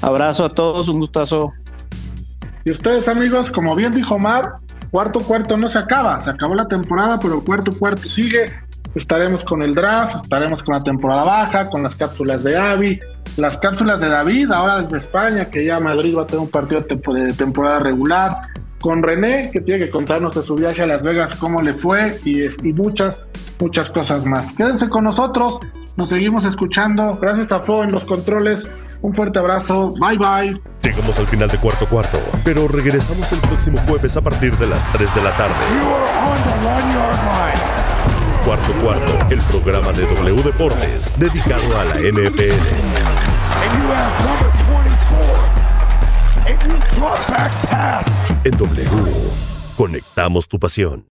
[0.02, 1.52] Abrazo a todos, un gustazo.
[2.64, 4.54] Y ustedes, amigos, como bien dijo Omar,
[4.90, 6.20] cuarto cuarto no se acaba.
[6.20, 8.52] Se acabó la temporada, pero cuarto cuarto sigue.
[8.96, 12.98] Estaremos con el draft, estaremos con la temporada baja, con las cápsulas de Avi,
[13.36, 16.80] las cápsulas de David, ahora desde España, que ya Madrid va a tener un partido
[16.80, 18.36] de temporada regular
[18.80, 22.18] con René, que tiene que contarnos de su viaje a Las Vegas, cómo le fue
[22.24, 23.22] y, muchas,
[23.60, 24.52] muchas cosas más.
[24.54, 25.60] Quédense con nosotros,
[25.96, 27.16] nos seguimos escuchando.
[27.20, 28.66] Gracias a Fo en los controles.
[29.02, 29.90] Un fuerte abrazo.
[30.00, 30.60] Bye bye.
[30.82, 34.90] Llegamos al final de cuarto cuarto, pero regresamos el próximo jueves a partir de las
[34.92, 35.54] 3 de la tarde.
[38.44, 42.54] Cuarto cuarto, el programa de W Deportes dedicado a la NFL.
[48.44, 48.88] En W,
[49.76, 51.06] conectamos tu pasión.